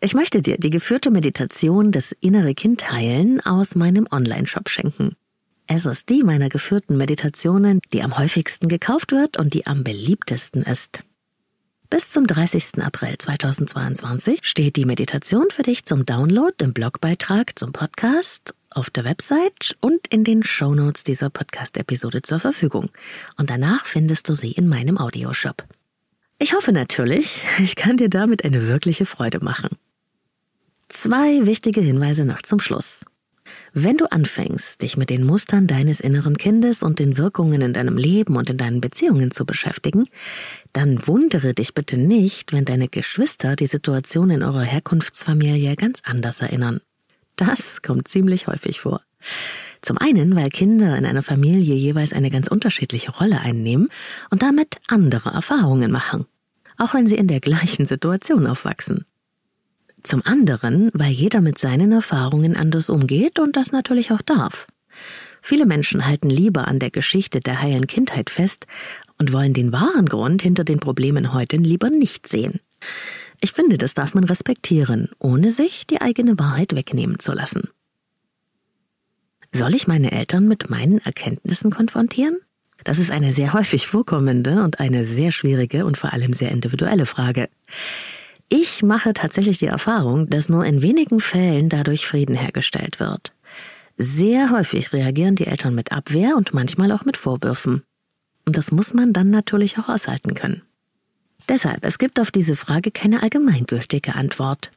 Ich 0.00 0.14
möchte 0.14 0.40
dir 0.40 0.56
die 0.56 0.70
geführte 0.70 1.10
Meditation 1.10 1.90
des 1.90 2.14
innere 2.20 2.54
Kind 2.54 2.92
heilen 2.92 3.40
aus 3.40 3.74
meinem 3.74 4.06
Online-Shop 4.08 4.68
schenken. 4.68 5.16
Es 5.66 5.84
ist 5.84 6.10
die 6.10 6.22
meiner 6.22 6.48
geführten 6.48 6.96
Meditationen, 6.96 7.80
die 7.92 8.04
am 8.04 8.16
häufigsten 8.16 8.68
gekauft 8.68 9.10
wird 9.10 9.36
und 9.36 9.52
die 9.52 9.66
am 9.66 9.82
beliebtesten 9.82 10.62
ist. 10.62 11.02
Bis 11.92 12.10
zum 12.10 12.26
30. 12.26 12.82
April 12.82 13.18
2022 13.18 14.38
steht 14.44 14.76
die 14.76 14.86
Meditation 14.86 15.48
für 15.50 15.62
dich 15.62 15.84
zum 15.84 16.06
Download 16.06 16.54
im 16.62 16.72
Blogbeitrag 16.72 17.58
zum 17.58 17.72
Podcast 17.72 18.54
auf 18.70 18.88
der 18.88 19.04
Website 19.04 19.76
und 19.82 20.06
in 20.06 20.24
den 20.24 20.42
Shownotes 20.42 21.04
dieser 21.04 21.28
Podcast-Episode 21.28 22.22
zur 22.22 22.40
Verfügung. 22.40 22.88
Und 23.36 23.50
danach 23.50 23.84
findest 23.84 24.30
du 24.30 24.32
sie 24.32 24.52
in 24.52 24.70
meinem 24.70 24.96
Audioshop. 24.96 25.66
Ich 26.38 26.54
hoffe 26.54 26.72
natürlich, 26.72 27.42
ich 27.58 27.76
kann 27.76 27.98
dir 27.98 28.08
damit 28.08 28.42
eine 28.42 28.68
wirkliche 28.68 29.04
Freude 29.04 29.44
machen. 29.44 29.76
Zwei 30.88 31.44
wichtige 31.44 31.82
Hinweise 31.82 32.24
noch 32.24 32.40
zum 32.40 32.58
Schluss. 32.58 33.00
Wenn 33.74 33.96
du 33.96 34.10
anfängst, 34.12 34.82
dich 34.82 34.98
mit 34.98 35.08
den 35.08 35.24
Mustern 35.24 35.66
deines 35.66 36.00
inneren 36.00 36.36
Kindes 36.36 36.82
und 36.82 36.98
den 36.98 37.16
Wirkungen 37.16 37.62
in 37.62 37.72
deinem 37.72 37.96
Leben 37.96 38.36
und 38.36 38.50
in 38.50 38.58
deinen 38.58 38.82
Beziehungen 38.82 39.30
zu 39.30 39.46
beschäftigen, 39.46 40.08
dann 40.74 41.06
wundere 41.06 41.54
dich 41.54 41.72
bitte 41.72 41.96
nicht, 41.96 42.52
wenn 42.52 42.66
deine 42.66 42.88
Geschwister 42.88 43.56
die 43.56 43.66
Situation 43.66 44.28
in 44.28 44.42
eurer 44.42 44.60
Herkunftsfamilie 44.60 45.74
ganz 45.76 46.02
anders 46.04 46.42
erinnern. 46.42 46.80
Das 47.36 47.80
kommt 47.80 48.08
ziemlich 48.08 48.46
häufig 48.46 48.80
vor. 48.80 49.00
Zum 49.80 49.96
einen, 49.96 50.36
weil 50.36 50.50
Kinder 50.50 50.98
in 50.98 51.06
einer 51.06 51.22
Familie 51.22 51.74
jeweils 51.74 52.12
eine 52.12 52.30
ganz 52.30 52.48
unterschiedliche 52.48 53.10
Rolle 53.12 53.40
einnehmen 53.40 53.88
und 54.28 54.42
damit 54.42 54.76
andere 54.88 55.30
Erfahrungen 55.30 55.90
machen, 55.90 56.26
auch 56.76 56.92
wenn 56.92 57.06
sie 57.06 57.16
in 57.16 57.26
der 57.26 57.40
gleichen 57.40 57.86
Situation 57.86 58.46
aufwachsen. 58.46 59.06
Zum 60.02 60.22
anderen, 60.24 60.90
weil 60.94 61.10
jeder 61.10 61.40
mit 61.40 61.58
seinen 61.58 61.92
Erfahrungen 61.92 62.56
anders 62.56 62.90
umgeht 62.90 63.38
und 63.38 63.56
das 63.56 63.72
natürlich 63.72 64.12
auch 64.12 64.22
darf. 64.22 64.66
Viele 65.40 65.66
Menschen 65.66 66.06
halten 66.06 66.30
lieber 66.30 66.68
an 66.68 66.78
der 66.78 66.90
Geschichte 66.90 67.40
der 67.40 67.60
heilen 67.60 67.86
Kindheit 67.86 68.30
fest 68.30 68.66
und 69.18 69.32
wollen 69.32 69.54
den 69.54 69.72
wahren 69.72 70.06
Grund 70.06 70.42
hinter 70.42 70.64
den 70.64 70.80
Problemen 70.80 71.32
heute 71.32 71.56
lieber 71.56 71.90
nicht 71.90 72.28
sehen. 72.28 72.60
Ich 73.40 73.52
finde, 73.52 73.78
das 73.78 73.94
darf 73.94 74.14
man 74.14 74.24
respektieren, 74.24 75.08
ohne 75.18 75.50
sich 75.50 75.86
die 75.86 76.00
eigene 76.00 76.38
Wahrheit 76.38 76.74
wegnehmen 76.74 77.18
zu 77.18 77.32
lassen. 77.32 77.68
Soll 79.52 79.74
ich 79.74 79.86
meine 79.86 80.12
Eltern 80.12 80.48
mit 80.48 80.70
meinen 80.70 80.98
Erkenntnissen 80.98 81.70
konfrontieren? 81.70 82.38
Das 82.84 82.98
ist 82.98 83.10
eine 83.10 83.32
sehr 83.32 83.52
häufig 83.52 83.86
vorkommende 83.86 84.62
und 84.62 84.80
eine 84.80 85.04
sehr 85.04 85.30
schwierige 85.30 85.84
und 85.84 85.96
vor 85.96 86.12
allem 86.12 86.32
sehr 86.32 86.50
individuelle 86.50 87.06
Frage. 87.06 87.48
Ich 88.54 88.82
mache 88.82 89.14
tatsächlich 89.14 89.56
die 89.60 89.66
Erfahrung, 89.66 90.28
dass 90.28 90.50
nur 90.50 90.66
in 90.66 90.82
wenigen 90.82 91.20
Fällen 91.20 91.70
dadurch 91.70 92.06
Frieden 92.06 92.36
hergestellt 92.36 93.00
wird. 93.00 93.32
Sehr 93.96 94.50
häufig 94.50 94.92
reagieren 94.92 95.36
die 95.36 95.46
Eltern 95.46 95.74
mit 95.74 95.90
Abwehr 95.90 96.36
und 96.36 96.52
manchmal 96.52 96.92
auch 96.92 97.06
mit 97.06 97.16
Vorwürfen. 97.16 97.82
Und 98.44 98.58
das 98.58 98.70
muss 98.70 98.92
man 98.92 99.14
dann 99.14 99.30
natürlich 99.30 99.78
auch 99.78 99.88
aushalten 99.88 100.34
können. 100.34 100.60
Deshalb, 101.48 101.86
es 101.86 101.96
gibt 101.96 102.20
auf 102.20 102.30
diese 102.30 102.54
Frage 102.54 102.90
keine 102.90 103.22
allgemeingültige 103.22 104.16
Antwort. 104.16 104.70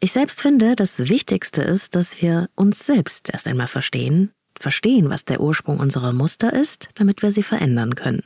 Ich 0.00 0.12
selbst 0.12 0.40
finde, 0.40 0.74
das 0.74 1.10
Wichtigste 1.10 1.60
ist, 1.60 1.94
dass 1.94 2.22
wir 2.22 2.48
uns 2.54 2.86
selbst 2.86 3.28
erst 3.30 3.48
einmal 3.48 3.66
verstehen, 3.66 4.30
verstehen, 4.58 5.10
was 5.10 5.26
der 5.26 5.42
Ursprung 5.42 5.78
unserer 5.78 6.14
Muster 6.14 6.54
ist, 6.54 6.88
damit 6.94 7.20
wir 7.20 7.32
sie 7.32 7.42
verändern 7.42 7.96
können. 7.96 8.22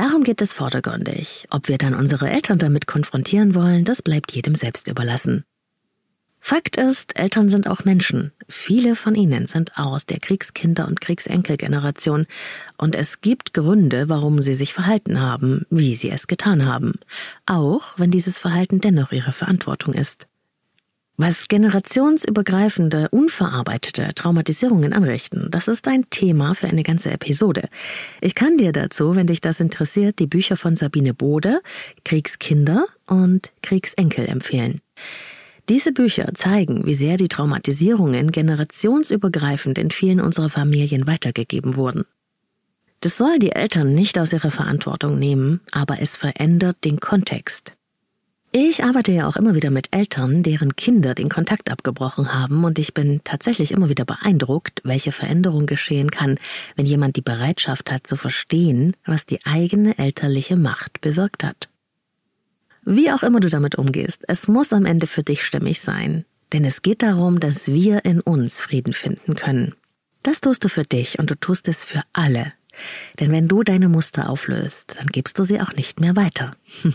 Darum 0.00 0.22
geht 0.24 0.40
es 0.40 0.54
vordergründig. 0.54 1.46
Ob 1.50 1.68
wir 1.68 1.76
dann 1.76 1.92
unsere 1.94 2.30
Eltern 2.30 2.58
damit 2.58 2.86
konfrontieren 2.86 3.54
wollen, 3.54 3.84
das 3.84 4.00
bleibt 4.00 4.32
jedem 4.32 4.54
selbst 4.54 4.88
überlassen. 4.88 5.44
Fakt 6.38 6.78
ist, 6.78 7.18
Eltern 7.18 7.50
sind 7.50 7.68
auch 7.68 7.84
Menschen. 7.84 8.32
Viele 8.48 8.96
von 8.96 9.14
ihnen 9.14 9.44
sind 9.44 9.76
aus 9.76 10.06
der 10.06 10.18
Kriegskinder- 10.18 10.88
und 10.88 11.02
Kriegsenkelgeneration 11.02 12.26
und 12.78 12.96
es 12.96 13.20
gibt 13.20 13.52
Gründe, 13.52 14.08
warum 14.08 14.40
sie 14.40 14.54
sich 14.54 14.72
verhalten 14.72 15.20
haben, 15.20 15.66
wie 15.68 15.94
sie 15.94 16.08
es 16.08 16.26
getan 16.26 16.64
haben, 16.64 16.94
auch 17.44 17.98
wenn 17.98 18.10
dieses 18.10 18.38
Verhalten 18.38 18.80
dennoch 18.80 19.12
ihre 19.12 19.32
Verantwortung 19.32 19.92
ist. 19.92 20.29
Was 21.22 21.48
generationsübergreifende, 21.48 23.10
unverarbeitete 23.10 24.14
Traumatisierungen 24.14 24.94
anrichten, 24.94 25.48
das 25.50 25.68
ist 25.68 25.86
ein 25.86 26.08
Thema 26.08 26.54
für 26.54 26.66
eine 26.66 26.82
ganze 26.82 27.10
Episode. 27.10 27.68
Ich 28.22 28.34
kann 28.34 28.56
dir 28.56 28.72
dazu, 28.72 29.14
wenn 29.16 29.26
dich 29.26 29.42
das 29.42 29.60
interessiert, 29.60 30.18
die 30.18 30.26
Bücher 30.26 30.56
von 30.56 30.76
Sabine 30.76 31.12
Bode, 31.12 31.60
Kriegskinder 32.06 32.86
und 33.06 33.52
Kriegsenkel 33.60 34.30
empfehlen. 34.30 34.80
Diese 35.68 35.92
Bücher 35.92 36.32
zeigen, 36.32 36.86
wie 36.86 36.94
sehr 36.94 37.18
die 37.18 37.28
Traumatisierungen 37.28 38.32
generationsübergreifend 38.32 39.76
in 39.76 39.90
vielen 39.90 40.22
unserer 40.22 40.48
Familien 40.48 41.06
weitergegeben 41.06 41.76
wurden. 41.76 42.06
Das 43.00 43.18
soll 43.18 43.38
die 43.38 43.52
Eltern 43.52 43.94
nicht 43.94 44.18
aus 44.18 44.32
ihrer 44.32 44.50
Verantwortung 44.50 45.18
nehmen, 45.18 45.60
aber 45.70 46.00
es 46.00 46.16
verändert 46.16 46.78
den 46.82 46.98
Kontext. 46.98 47.74
Ich 48.52 48.82
arbeite 48.82 49.12
ja 49.12 49.28
auch 49.28 49.36
immer 49.36 49.54
wieder 49.54 49.70
mit 49.70 49.94
Eltern, 49.94 50.42
deren 50.42 50.74
Kinder 50.74 51.14
den 51.14 51.28
Kontakt 51.28 51.70
abgebrochen 51.70 52.34
haben, 52.34 52.64
und 52.64 52.80
ich 52.80 52.94
bin 52.94 53.20
tatsächlich 53.22 53.70
immer 53.70 53.88
wieder 53.88 54.04
beeindruckt, 54.04 54.80
welche 54.82 55.12
Veränderung 55.12 55.66
geschehen 55.66 56.10
kann, 56.10 56.36
wenn 56.74 56.84
jemand 56.84 57.14
die 57.14 57.22
Bereitschaft 57.22 57.92
hat 57.92 58.08
zu 58.08 58.16
verstehen, 58.16 58.96
was 59.06 59.24
die 59.24 59.38
eigene 59.44 59.96
elterliche 59.98 60.56
Macht 60.56 61.00
bewirkt 61.00 61.44
hat. 61.44 61.68
Wie 62.84 63.12
auch 63.12 63.22
immer 63.22 63.38
du 63.38 63.48
damit 63.48 63.76
umgehst, 63.76 64.24
es 64.26 64.48
muss 64.48 64.72
am 64.72 64.84
Ende 64.84 65.06
für 65.06 65.22
dich 65.22 65.44
stimmig 65.44 65.78
sein, 65.78 66.24
denn 66.52 66.64
es 66.64 66.82
geht 66.82 67.02
darum, 67.02 67.38
dass 67.38 67.68
wir 67.68 68.04
in 68.04 68.20
uns 68.20 68.60
Frieden 68.60 68.94
finden 68.94 69.36
können. 69.36 69.76
Das 70.24 70.40
tust 70.40 70.64
du 70.64 70.68
für 70.68 70.82
dich 70.82 71.20
und 71.20 71.30
du 71.30 71.36
tust 71.36 71.68
es 71.68 71.84
für 71.84 72.02
alle, 72.12 72.52
denn 73.18 73.32
wenn 73.32 73.48
du 73.48 73.62
deine 73.62 73.88
Muster 73.88 74.28
auflöst, 74.28 74.96
dann 74.98 75.06
gibst 75.06 75.38
du 75.38 75.42
sie 75.42 75.60
auch 75.60 75.72
nicht 75.74 76.00
mehr 76.00 76.16
weiter. 76.16 76.52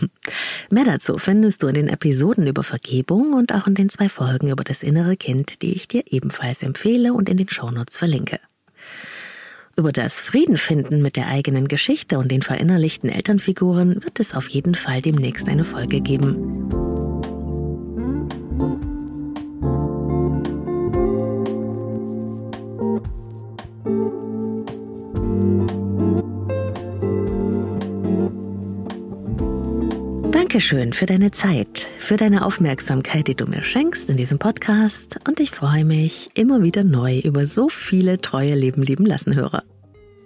mehr 0.70 0.84
dazu 0.84 1.18
findest 1.18 1.62
du 1.62 1.68
in 1.68 1.74
den 1.74 1.88
Episoden 1.88 2.46
über 2.46 2.62
Vergebung 2.62 3.32
und 3.32 3.52
auch 3.54 3.66
in 3.66 3.74
den 3.74 3.88
zwei 3.88 4.08
Folgen 4.08 4.50
über 4.50 4.64
das 4.64 4.82
innere 4.82 5.16
Kind, 5.16 5.62
die 5.62 5.74
ich 5.74 5.88
dir 5.88 6.04
ebenfalls 6.06 6.62
empfehle 6.62 7.12
und 7.12 7.28
in 7.28 7.36
den 7.36 7.48
Shownotes 7.48 7.96
verlinke. 7.96 8.40
Über 9.76 9.92
das 9.92 10.18
Friedenfinden 10.18 11.02
mit 11.02 11.16
der 11.16 11.28
eigenen 11.28 11.68
Geschichte 11.68 12.18
und 12.18 12.30
den 12.30 12.40
verinnerlichten 12.40 13.10
Elternfiguren 13.10 14.02
wird 14.02 14.20
es 14.20 14.32
auf 14.32 14.48
jeden 14.48 14.74
Fall 14.74 15.02
demnächst 15.02 15.48
eine 15.50 15.64
Folge 15.64 16.00
geben. 16.00 16.95
Dankeschön 30.46 30.92
für 30.92 31.06
deine 31.06 31.32
Zeit, 31.32 31.88
für 31.98 32.16
deine 32.16 32.46
Aufmerksamkeit, 32.46 33.26
die 33.26 33.34
du 33.34 33.46
mir 33.46 33.64
schenkst 33.64 34.08
in 34.08 34.16
diesem 34.16 34.38
Podcast 34.38 35.18
und 35.26 35.40
ich 35.40 35.50
freue 35.50 35.84
mich 35.84 36.30
immer 36.34 36.62
wieder 36.62 36.84
neu 36.84 37.18
über 37.18 37.48
so 37.48 37.68
viele 37.68 38.18
treue 38.18 38.54
Leben 38.54 38.80
lieben 38.80 39.04
lassen 39.04 39.34
Hörer. 39.34 39.64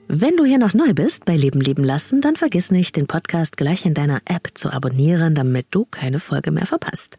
Wenn 0.09 0.37
du 0.37 0.45
hier 0.45 0.59
noch 0.59 0.75
neu 0.75 0.93
bist 0.93 1.25
bei 1.25 1.37
Leben 1.37 1.63
lieben 1.63 1.85
lassen, 1.85 2.21
dann 2.21 2.37
vergiss 2.37 2.71
nicht, 2.71 2.97
den 2.97 3.07
Podcast 3.07 3.57
gleich 3.57 3.87
in 3.87 3.95
deiner 3.95 4.21
App 4.27 4.49
zu 4.53 4.71
abonnieren, 4.71 5.35
damit 5.35 5.69
du 5.71 5.87
keine 5.91 6.21
Folge 6.21 6.51
mehr 6.51 6.67
verpasst. 6.67 7.19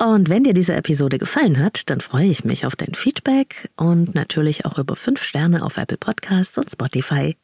Und 0.00 0.30
wenn 0.30 0.44
dir 0.44 0.54
diese 0.54 0.72
Episode 0.72 1.18
gefallen 1.18 1.58
hat, 1.58 1.90
dann 1.90 2.00
freue 2.00 2.24
ich 2.24 2.42
mich 2.42 2.64
auf 2.64 2.74
dein 2.74 2.94
Feedback 2.94 3.68
und 3.76 4.14
natürlich 4.14 4.64
auch 4.64 4.78
über 4.78 4.96
fünf 4.96 5.22
Sterne 5.22 5.62
auf 5.62 5.76
Apple 5.76 5.98
Podcasts 5.98 6.56
und 6.56 6.70
Spotify. 6.70 7.36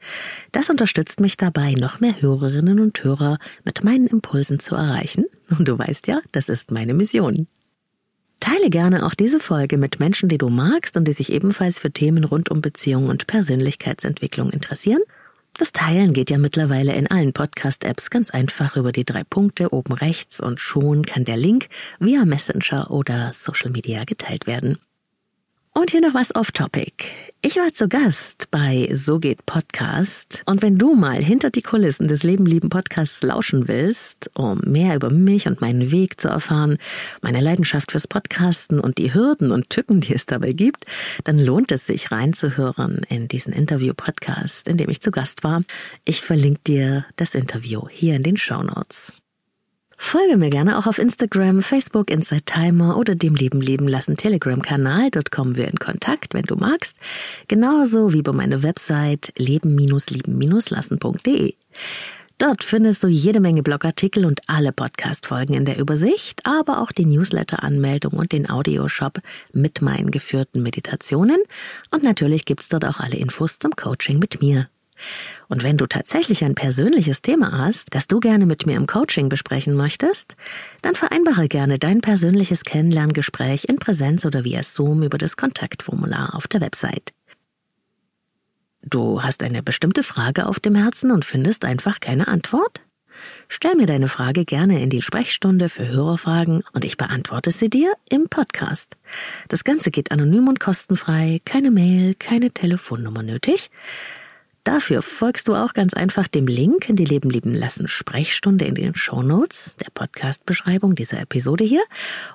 Das 0.53 0.71
unterstützt 0.71 1.21
mich 1.21 1.37
dabei, 1.37 1.73
noch 1.73 2.01
mehr 2.01 2.19
Hörerinnen 2.19 2.81
und 2.81 3.05
Hörer 3.05 3.37
mit 3.65 3.85
meinen 3.85 4.07
Impulsen 4.07 4.59
zu 4.59 4.75
erreichen. 4.75 5.27
Und 5.51 5.69
du 5.69 5.79
weißt 5.79 6.07
ja, 6.07 6.23
das 6.33 6.49
ist 6.49 6.71
meine 6.71 6.95
Mission. 6.95 7.47
Teile 8.41 8.71
gerne 8.71 9.05
auch 9.05 9.15
diese 9.15 9.39
Folge 9.39 9.77
mit 9.77 10.01
Menschen, 10.01 10.31
die 10.31 10.39
du 10.39 10.49
magst 10.49 10.97
und 10.97 11.07
die 11.07 11.13
sich 11.13 11.31
ebenfalls 11.33 11.79
für 11.79 11.91
Themen 11.91 12.25
rund 12.25 12.51
um 12.51 12.63
Beziehung 12.63 13.11
und 13.11 13.27
Persönlichkeitsentwicklung 13.27 14.49
interessieren 14.49 15.03
das 15.57 15.73
Teilen 15.73 16.13
geht 16.13 16.31
ja 16.31 16.39
mittlerweile 16.39 16.95
in 16.95 17.07
allen 17.07 17.33
Podcast-Apps 17.33 18.11
ganz 18.11 18.31
einfach 18.31 18.77
über 18.77 18.93
die 18.93 19.05
drei 19.05 19.25
Punkte 19.25 19.73
oben 19.73 19.93
rechts 19.93 20.41
und 20.41 20.61
schon 20.61 21.05
kann 21.05 21.25
der 21.25 21.37
Link 21.37 21.69
via 21.99 22.25
Messenger 22.25 22.91
oder 22.91 23.33
Social 23.33 23.71
Media 23.71 24.05
geteilt 24.05 24.47
werden. 24.47 24.79
Und 25.77 25.91
hier 25.91 26.01
noch 26.01 26.15
was 26.15 26.35
off-topic. 26.35 27.05
Ich 27.43 27.57
war 27.57 27.71
zu 27.71 27.87
Gast 27.87 28.51
bei 28.51 28.89
So 28.95 29.19
geht 29.19 29.45
Podcast. 29.45 30.43
Und 30.47 30.63
wenn 30.63 30.79
du 30.79 30.95
mal 30.95 31.23
hinter 31.23 31.51
die 31.51 31.61
Kulissen 31.61 32.09
des 32.09 32.23
Leben 32.23 32.47
lieben 32.47 32.71
Podcasts 32.71 33.21
lauschen 33.21 33.69
willst, 33.69 34.31
um 34.33 34.59
mehr 34.65 34.97
über 34.97 35.13
mich 35.13 35.47
und 35.47 35.61
meinen 35.61 35.93
Weg 35.93 36.19
zu 36.19 36.29
erfahren, 36.29 36.79
meine 37.21 37.41
Leidenschaft 37.41 37.93
fürs 37.93 38.09
Podcasten 38.09 38.81
und 38.81 38.97
die 38.97 39.13
Hürden 39.13 39.53
und 39.53 39.69
Tücken, 39.69 40.01
die 40.01 40.15
es 40.15 40.25
dabei 40.25 40.53
gibt, 40.53 40.87
dann 41.25 41.39
lohnt 41.39 41.71
es 41.71 41.85
sich 41.85 42.11
reinzuhören 42.11 43.03
in 43.11 43.29
diesen 43.29 43.53
Interview-Podcast, 43.53 44.69
in 44.69 44.79
dem 44.79 44.89
ich 44.89 45.03
zu 45.03 45.11
Gast 45.11 45.45
war. 45.45 45.61
Ich 46.07 46.23
verlinke 46.23 46.61
dir 46.67 47.05
das 47.17 47.35
Interview 47.35 47.87
hier 47.91 48.17
in 48.17 48.23
den 48.23 48.39
Show 48.39 48.63
Notes. 48.63 49.13
Folge 49.97 50.37
mir 50.37 50.51
gerne 50.51 50.79
auch 50.79 50.87
auf 50.87 50.99
Instagram, 50.99 51.63
Facebook, 51.63 52.11
Inside 52.11 52.45
Timer 52.45 52.99
oder 52.99 53.15
dem 53.15 53.35
Leben 53.35 53.61
leben 53.61 53.89
lassen 53.89 54.17
Telegram-Kanal. 54.17 55.11
Dort 55.11 55.31
kommen 55.31 55.57
wir 55.57 55.69
in 55.69 55.79
Kontakt, 55.79 56.35
wenn 56.35 56.43
du 56.43 56.57
magst. 56.57 57.01
Genauso 57.49 58.13
wie 58.13 58.23
bei 58.23 58.33
meiner 58.33 58.63
Website 58.63 59.33
leben-lieben-lassen.de. 59.37 61.55
Dort 62.39 62.65
findest 62.65 63.03
du 63.03 63.09
jede 63.09 63.41
Menge 63.41 63.63
Blogartikel 63.63 64.27
und 64.27 64.43
alle 64.47 64.71
Podcast-Folgen 64.71 65.55
in 65.55 65.65
der 65.65 65.79
Übersicht, 65.79 66.43
aber 66.45 66.83
auch 66.83 66.93
die 66.93 67.07
Newsletter-Anmeldung 67.07 68.13
und 68.13 68.33
den 68.33 68.51
Audioshop 68.51 69.21
mit 69.55 69.81
meinen 69.81 70.11
geführten 70.11 70.63
Meditationen. 70.63 71.39
Und 71.91 72.03
natürlich 72.03 72.45
gibt's 72.45 72.69
dort 72.69 72.85
auch 72.85 73.01
alle 73.01 73.17
Infos 73.17 73.59
zum 73.59 73.73
Coaching 73.73 74.19
mit 74.19 74.43
mir. 74.43 74.69
Und 75.49 75.63
wenn 75.63 75.77
du 75.77 75.87
tatsächlich 75.87 76.45
ein 76.45 76.55
persönliches 76.55 77.23
Thema 77.23 77.53
hast, 77.53 77.95
das 77.95 78.07
du 78.07 78.19
gerne 78.19 78.47
mit 78.47 78.67
mir 78.67 78.77
im 78.77 78.87
Coaching 78.87 79.29
besprechen 79.29 79.75
möchtest, 79.75 80.37
dann 80.83 80.95
vereinbare 80.95 81.49
gerne 81.49 81.79
dein 81.79 82.01
persönliches 82.01 82.65
Kennenlerngespräch 82.65 83.65
in 83.65 83.77
Präsenz 83.77 84.25
oder 84.25 84.45
via 84.45 84.63
Zoom 84.63 85.03
über 85.03 85.19
das 85.19 85.37
Kontaktformular 85.37 86.35
auf 86.35 86.49
der 86.49 86.61
Website. 86.61 87.13
Du 88.83 89.23
hast 89.23 89.43
eine 89.43 89.63
bestimmte 89.63 90.03
Frage 90.03 90.47
auf 90.47 90.61
dem 90.61 90.77
Herzen 90.77 91.11
und 91.11 91.25
findest 91.25 91.65
einfach 91.65 91.99
keine 91.99 92.29
Antwort? 92.29 92.83
Stell 93.49 93.75
mir 93.75 93.87
deine 93.87 94.09
Frage 94.09 94.45
gerne 94.45 94.83
in 94.83 94.91
die 94.91 95.03
Sprechstunde 95.03 95.69
für 95.69 95.89
Hörerfragen 95.89 96.63
und 96.73 96.85
ich 96.85 96.97
beantworte 96.97 97.51
sie 97.51 97.71
dir 97.71 97.95
im 98.11 98.29
Podcast. 98.29 98.97
Das 99.49 99.65
Ganze 99.65 99.91
geht 99.91 100.11
anonym 100.11 100.49
und 100.49 100.61
kostenfrei, 100.61 101.41
keine 101.45 101.71
Mail, 101.71 102.15
keine 102.15 102.51
Telefonnummer 102.51 103.23
nötig. 103.23 103.71
Dafür 104.67 105.01
folgst 105.01 105.47
du 105.47 105.55
auch 105.55 105.75
ganz 105.75 105.95
einfach 105.95 106.27
dem 106.27 106.49
Link 106.49 106.89
in 106.89 106.97
die 106.97 107.05
Leben 107.05 107.31
lieben 107.31 107.55
lassen 107.55 107.87
Sprechstunde 107.87 108.65
in 108.65 108.75
den 108.75 108.97
Show 108.97 109.23
Notes 109.23 109.77
der 109.77 109.91
Podcast-Beschreibung 109.95 110.97
dieser 110.97 111.21
Episode 111.21 111.63
hier. 111.63 111.85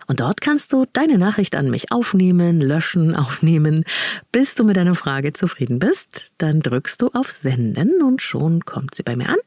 Und 0.07 0.21
dort 0.21 0.39
kannst 0.39 0.71
du 0.71 0.85
deine 0.93 1.17
Nachricht 1.17 1.57
an 1.57 1.69
mich 1.69 1.91
aufnehmen, 1.91 2.61
löschen, 2.61 3.15
aufnehmen. 3.17 3.83
Bis 4.31 4.55
du 4.55 4.63
mit 4.63 4.77
deiner 4.77 4.95
Frage 4.95 5.33
zufrieden 5.33 5.79
bist, 5.79 6.29
dann 6.37 6.61
drückst 6.61 7.01
du 7.01 7.09
auf 7.09 7.29
Senden 7.29 8.01
und 8.01 8.21
schon 8.21 8.61
kommt 8.61 8.95
sie 8.95 9.03
bei 9.03 9.17
mir 9.17 9.27
an. 9.27 9.39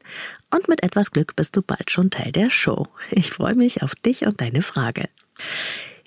Und 0.53 0.67
mit 0.67 0.83
etwas 0.83 1.09
Glück 1.09 1.35
bist 1.35 1.57
du 1.57 1.63
bald 1.63 1.89
schon 1.89 2.11
Teil 2.11 2.31
der 2.31 2.51
Show. 2.51 2.83
Ich 3.09 3.31
freue 3.31 3.55
mich 3.55 3.81
auf 3.81 3.95
dich 3.95 4.27
und 4.27 4.41
deine 4.41 4.61
Frage. 4.61 5.09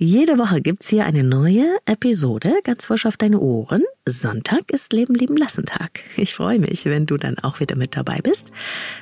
Jede 0.01 0.39
Woche 0.39 0.61
gibt's 0.61 0.89
hier 0.89 1.07
eine 1.07 1.25
neue 1.25 1.77
Episode, 1.85 2.61
ganz 2.63 2.87
frisch 2.87 3.05
auf 3.05 3.17
deine 3.17 3.41
Ohren. 3.41 3.83
Sonntag 4.09 4.71
ist 4.71 4.93
Leben 4.93 5.13
lieben 5.13 5.37
lassen 5.37 5.67
Tag. 5.67 6.05
Ich 6.17 6.35
freue 6.35 6.61
mich, 6.61 6.85
wenn 6.85 7.05
du 7.05 7.17
dann 7.17 7.37
auch 7.41 7.59
wieder 7.59 7.77
mit 7.77 7.97
dabei 7.97 8.21
bist. 8.23 8.53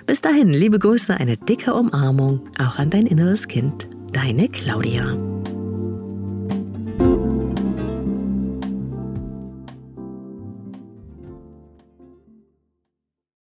Bis 0.07 0.23
dahin, 0.23 0.49
liebe 0.49 0.79
Grüße, 0.79 1.15
eine 1.15 1.37
dicke 1.37 1.75
Umarmung, 1.75 2.49
auch 2.59 2.79
an 2.79 2.89
dein 2.89 3.07
inneres 3.07 3.47
Kind. 3.47 3.89
Deine 4.13 4.49
Claudia. 4.49 5.19